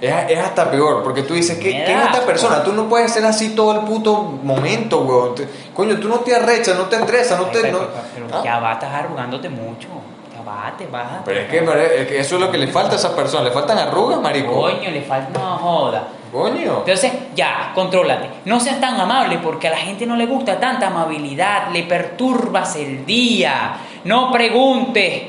[0.01, 2.63] Es, es hasta peor, porque tú dices, ¿qué, ¿qué es esta persona?
[2.63, 5.35] Tú no puedes ser así todo el puto momento, weón.
[5.73, 7.59] Coño, tú no te arrechas, no te estresas, no te...
[7.61, 8.41] pero, no- pero ¿Ah?
[8.43, 9.87] ya va, estás arrugándote mucho.
[10.33, 11.05] Ya va, te vas.
[11.25, 11.57] Pero es que,
[12.01, 13.45] es que eso es lo que le falta a esas personas.
[13.47, 14.53] Le faltan arrugas, marico.
[14.53, 16.07] Coño, le falta una joda.
[16.31, 16.77] Coño.
[16.85, 18.29] Entonces, ya, contrólate.
[18.45, 21.69] No seas tan amable porque a la gente no le gusta tanta amabilidad.
[21.71, 23.77] Le perturbas el día.
[24.05, 25.23] No preguntes.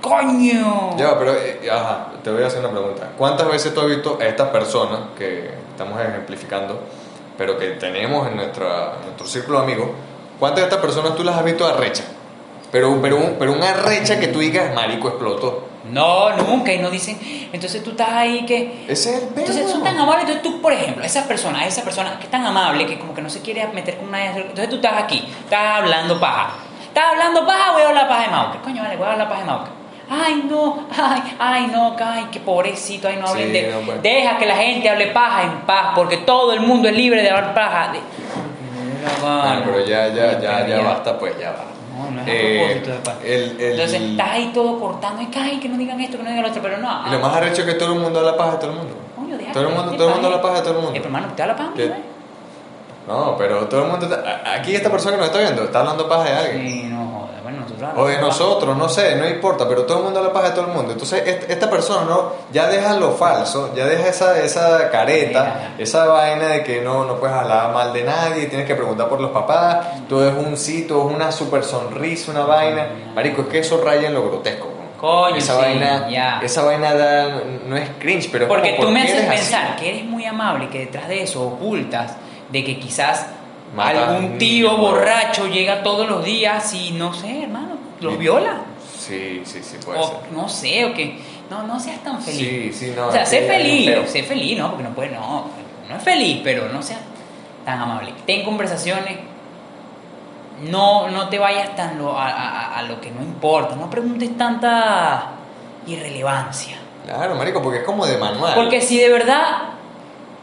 [0.00, 0.96] Coño.
[0.96, 3.12] Ya, pero, eh, ajá, te voy a hacer una pregunta.
[3.16, 6.80] ¿Cuántas veces tú has visto a estas personas que estamos ejemplificando,
[7.36, 9.88] pero que tenemos en nuestra, nuestro círculo de amigos,
[10.38, 12.04] cuántas de estas personas tú las has visto arrecha?
[12.70, 15.68] Pero, pero, un, pero una arrecha que tú digas, marico, explotó.
[15.90, 16.72] No, nunca.
[16.72, 17.18] Y no dicen.
[17.52, 18.84] Entonces tú estás ahí que.
[18.88, 19.46] Ese es el pedo.
[19.46, 22.44] Entonces son tan amables, entonces tú, por ejemplo, esas personas, esa persona que es tan
[22.44, 25.78] amable que como que no se quiere meter con nadie, entonces tú estás aquí, estás
[25.80, 26.56] hablando paja,
[26.86, 29.40] estás hablando paja, voy a hablar paja de Mauca, coño, vale, voy a hablar paja
[29.40, 29.70] de Mauca.
[30.10, 33.70] Ay, no, ay, ay, no, ay, qué pobrecito, ay, no hablen Sí, de...
[33.70, 34.00] no, bueno.
[34.02, 37.30] Deja que la gente hable paja en paz, porque todo el mundo es libre de
[37.30, 37.92] hablar paja.
[37.92, 37.98] De...
[39.24, 41.64] Ah, pero ya, ya, ya, ya basta, pues ya va.
[41.96, 43.14] No, no es a Eh, propósito de paz.
[43.24, 46.22] el- el- Entonces estás ahí todo cortando, y que, ay, que no digan esto, que
[46.22, 47.02] no digan lo otro, pero no.
[47.06, 48.94] Y lo más arrecho es que todo el mundo habla paja de todo el mundo.
[49.16, 50.92] Coño, deja Todo el mundo, todo el mundo habla paja de todo el Eh, mundo.
[50.94, 51.70] pero hermano, ¿usted habla paja?
[53.08, 53.36] ¿No?
[53.38, 54.06] Pero todo el mundo.
[54.06, 56.66] está- Aquí esta persona que nos está viendo está hablando paja de alguien.
[56.68, 57.28] Sí, no joda.
[57.42, 60.48] Bueno, nosotros O de nosotros, no sé, no importa, pero todo el mundo habla paja
[60.50, 60.92] de todo el mundo.
[60.92, 66.06] Entonces, est- esta persona no, ya deja lo falso, ya deja esa, esa careta, esa
[66.06, 69.30] vaina de que no, no puedes hablar mal de nadie, tienes que preguntar por los
[69.30, 69.78] papás,
[70.08, 72.86] todo es un sí, todo es una super sonrisa, una vaina.
[73.14, 74.68] Marico, es que eso raya en lo grotesco.
[75.00, 76.40] Coño, esa sí, vaina, ya.
[76.42, 79.28] esa vaina da, no es cringe, pero Porque como, tú ¿por me haces así?
[79.28, 82.16] pensar que eres muy amable y que detrás de eso ocultas
[82.50, 83.26] de que quizás
[83.74, 88.18] Matas algún tío borracho llega todos los días y no sé, hermano, los Sí.
[88.18, 88.60] viola.
[88.98, 90.16] Sí, sí, sí, puede O ser.
[90.32, 91.18] no sé, o que
[91.50, 92.38] no, no seas tan feliz.
[92.38, 93.08] Sí, sí, no.
[93.08, 94.68] o sea, sé feliz, sé feliz, ¿no?
[94.70, 95.46] Porque no puede, no,
[95.88, 97.00] no es feliz, pero no seas
[97.64, 98.12] tan amable.
[98.26, 99.18] Ten conversaciones,
[100.70, 104.36] no, no te vayas tan lo- a, a- a lo que no importa, no preguntes
[104.36, 105.30] tanta
[105.86, 106.76] irrelevancia.
[107.04, 108.54] Claro, marico, porque es como de manual.
[108.54, 109.58] Porque si de verdad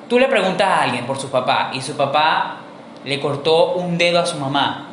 [0.08, 2.58] tú le preguntas a alguien por su papá y su papá
[3.04, 4.88] le cortó un dedo a su mamá,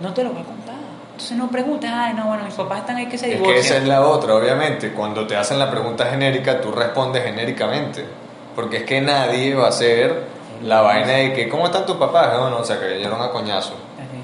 [0.00, 0.74] no te lo va a contar.
[1.12, 3.64] Entonces no preguntes, ay, no, bueno, mis papás están ahí que se Es que divorcian.
[3.64, 4.92] esa es la otra, obviamente.
[4.92, 8.06] Cuando te hacen la pregunta genérica, tú respondes genéricamente.
[8.56, 10.24] Porque es que nadie va a hacer
[10.62, 12.28] la vaina de que, ¿cómo están tus papás?
[12.32, 13.74] No, no, o sea, que dieron a coñazo.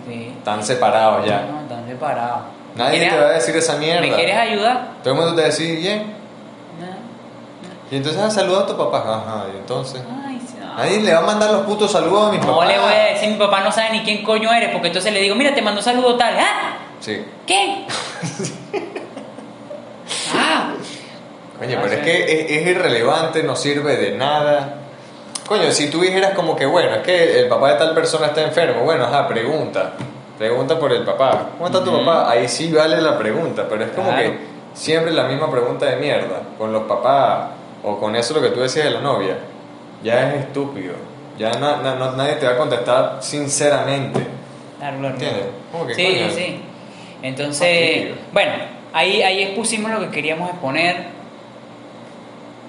[0.08, 0.32] Sí.
[0.38, 1.42] Están separados ya.
[1.50, 2.38] No, están separados.
[2.76, 4.00] Nadie ¿Quieres- te va a decir esa mierda.
[4.00, 4.88] ¿Me quieres ayudar?
[5.02, 6.14] Todo el mundo te va a decir, bien.
[7.90, 7.90] No.
[7.90, 8.98] Y entonces, ah, saluda a tu papá.
[8.98, 10.02] Ajá, y entonces.
[10.26, 10.74] Ay, no.
[10.76, 12.68] Nadie le va a mandar los putos saludos a mis No papás.
[12.68, 15.20] le voy a decir, mi papá no sabe ni quién coño eres, porque entonces le
[15.20, 16.34] digo, mira, te mando saludo tal.
[16.38, 16.76] ¿Ah?
[17.00, 17.24] Sí.
[17.46, 17.86] ¿Qué?
[20.34, 20.72] ah,
[21.58, 21.94] Coño, Ah, pero sí.
[21.94, 24.74] es que es, es irrelevante, no sirve de nada.
[25.46, 28.42] Coño, si tú dijeras como que, bueno, es que el papá de tal persona está
[28.42, 29.92] enfermo, bueno, ajá, pregunta.
[30.36, 31.50] Pregunta por el papá.
[31.56, 32.30] ¿Cómo está tu papá?
[32.30, 34.22] Ahí sí vale la pregunta, pero es como Claro.
[34.22, 34.38] que
[34.74, 36.42] siempre la misma pregunta de mierda.
[36.58, 37.46] Con los papás
[37.86, 39.38] o con eso lo que tú decías de la novia.
[40.02, 40.94] Ya es estúpido.
[41.38, 44.20] Ya na- na- no- nadie te va a contestar sinceramente.
[44.78, 45.14] claro, claro.
[45.14, 45.44] ¿Entiendes?
[45.72, 46.30] ¿Cómo que Sí, coño?
[46.34, 46.60] sí.
[47.22, 48.52] Entonces, bueno,
[48.92, 51.14] ahí, ahí expusimos lo que queríamos exponer.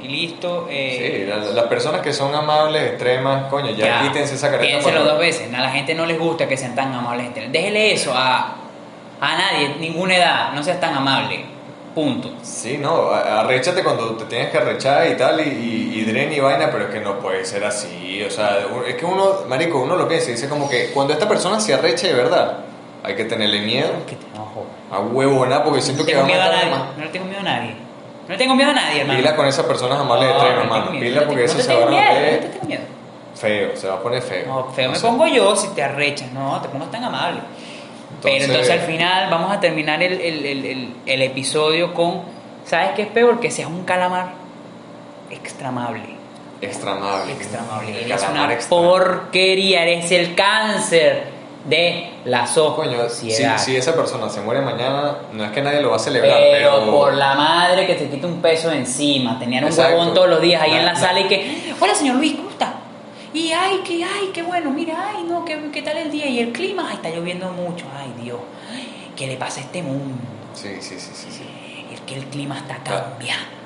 [0.01, 0.67] Y listo.
[0.69, 4.69] eh, Sí, la- las personas que son amables, extremas, coño, ya, quítense esa careta.
[4.69, 5.51] Piénselo dos veces.
[5.53, 7.33] A la gente no les gusta que sean tan amables.
[7.51, 8.55] Déjele eso a,
[9.19, 10.53] a nadie, ninguna edad.
[10.53, 11.45] No seas tan amable.
[11.97, 12.29] Punto.
[12.43, 16.31] Sí, no, a- arréchate cuando te tienes que arrechar y tal, y, y, y dren
[16.31, 18.21] y vaina, pero es que no puede ser así.
[18.23, 21.27] O sea, es que uno, marico, uno lo piensa y dice como que cuando esta
[21.27, 22.59] persona se arrecha de verdad,
[23.03, 24.25] hay que tenerle miedo Que te
[24.91, 26.97] a huevona porque No siento le que va a a matar más.
[26.97, 27.71] No le tengo miedo a nadie.
[28.27, 29.19] No le tengo miedo a nadie, hermano.
[29.19, 30.91] Pila con esas personas amables de No, tren, no hermano.
[30.91, 31.03] miedo.
[31.03, 31.91] Pila No porque eso no se va a no
[32.67, 32.83] miedo.
[33.33, 34.45] feo, se va a poner feo.
[34.47, 35.07] No, feo No me sé.
[35.07, 37.39] pongo yo si te arrechas, no, te pongas tan amable.
[38.21, 42.21] Pero Entonces- entonces al final vamos a terminar el, el- el- el- episodio con,
[42.65, 43.39] ¿sabes qué es peor?
[43.39, 44.31] Que seas un calamar
[45.29, 46.15] extramable.
[46.61, 47.33] Extramable.
[47.33, 47.91] Extramable.
[47.91, 51.35] El Eres calamar una extra- porquería, eres el cáncer
[51.65, 53.57] de la Coño, si, sociedad.
[53.57, 56.79] si esa persona se muere mañana, no es que nadie lo va a celebrar, pero,
[56.79, 56.91] pero...
[56.91, 59.91] por la madre que te quita un peso de encima, tenían un Exacto.
[59.97, 62.73] huevón todos los días ahí en la sala y que, hola señor Luis, ¿cómo está?
[63.33, 66.27] Y ay, que ay, qué bueno, mira, ay, no, ¿qué, qué tal el día?
[66.27, 68.39] Y el clima, ay, está lloviendo mucho, ay Dios,
[69.15, 70.17] ¿qué le pasa a este mundo?
[70.53, 71.43] Sí, sí, sí, sí, sí.
[71.93, 73.57] Es que el clima está cambiando.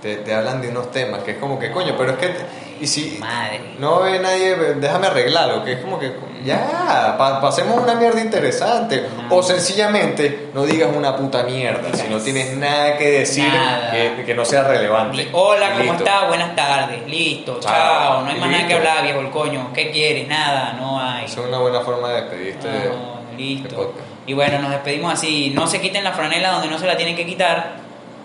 [0.00, 2.71] Te, te hablan de unos temas que es como que, coño, pero es que...
[2.82, 3.60] Y si Madre.
[3.78, 6.12] no ve nadie, déjame arreglarlo, que es como que,
[6.44, 9.06] ya, pa- pasemos una mierda interesante.
[9.28, 9.36] No.
[9.36, 13.92] O sencillamente, no digas una puta mierda, si no tienes nada que decir Nada.
[13.92, 15.28] que, que no sea relevante.
[15.32, 15.98] Hola, ¿cómo Listo.
[16.04, 16.26] está?
[16.26, 17.06] Buenas tardes.
[17.08, 17.72] Listo, Chao.
[17.72, 18.20] chao.
[18.22, 19.70] No hay más nada que hablar, viejo el coño.
[19.72, 20.26] ¿Qué quieres?
[20.26, 21.26] Nada, no hay.
[21.26, 23.94] Esa es una buena forma de despedirte de- No, de listo.
[24.26, 25.52] Y bueno, nos despedimos así.
[25.54, 27.74] No se quiten la franela donde no se la tienen que quitar.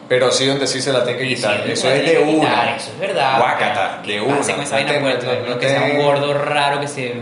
[0.09, 1.63] Pero sí donde sí se la tiene que quitar.
[1.65, 2.75] sí, Eso es de una.
[2.75, 3.39] Eso es verdad.
[3.39, 4.35] Guácata, ¿Qué de una.
[4.37, 7.13] con esa No vaina no- no que sea un gordo raro que se.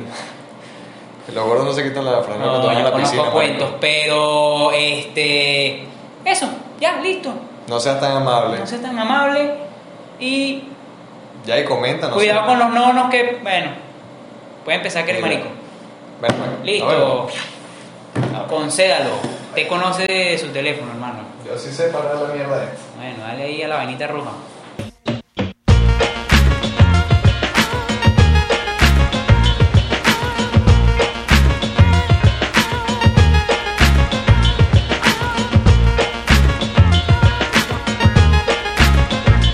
[1.34, 3.24] Los gordos no se quitan la franela No, cuando van a la piscina.
[3.32, 3.78] cuentos, marico.
[3.82, 5.84] pero este.
[6.24, 6.48] Eso,
[6.80, 7.34] ya, listo.
[7.68, 8.60] No seas tan amable.
[8.60, 9.54] No seas tan amable
[10.20, 10.64] y
[11.48, 13.72] Ya y comenta, no cuidado con los nonos que, bueno,
[14.64, 15.48] puede empezar que eres marico.
[16.20, 17.28] Bueno, bueno, nos Listo,
[18.48, 19.10] concédalo.
[19.56, 21.20] Te conoce de su teléfono, hermano.
[21.46, 22.78] Yo sí sé parar la mierda esta.
[22.98, 24.32] Bueno, dale ahí a la vainita roja.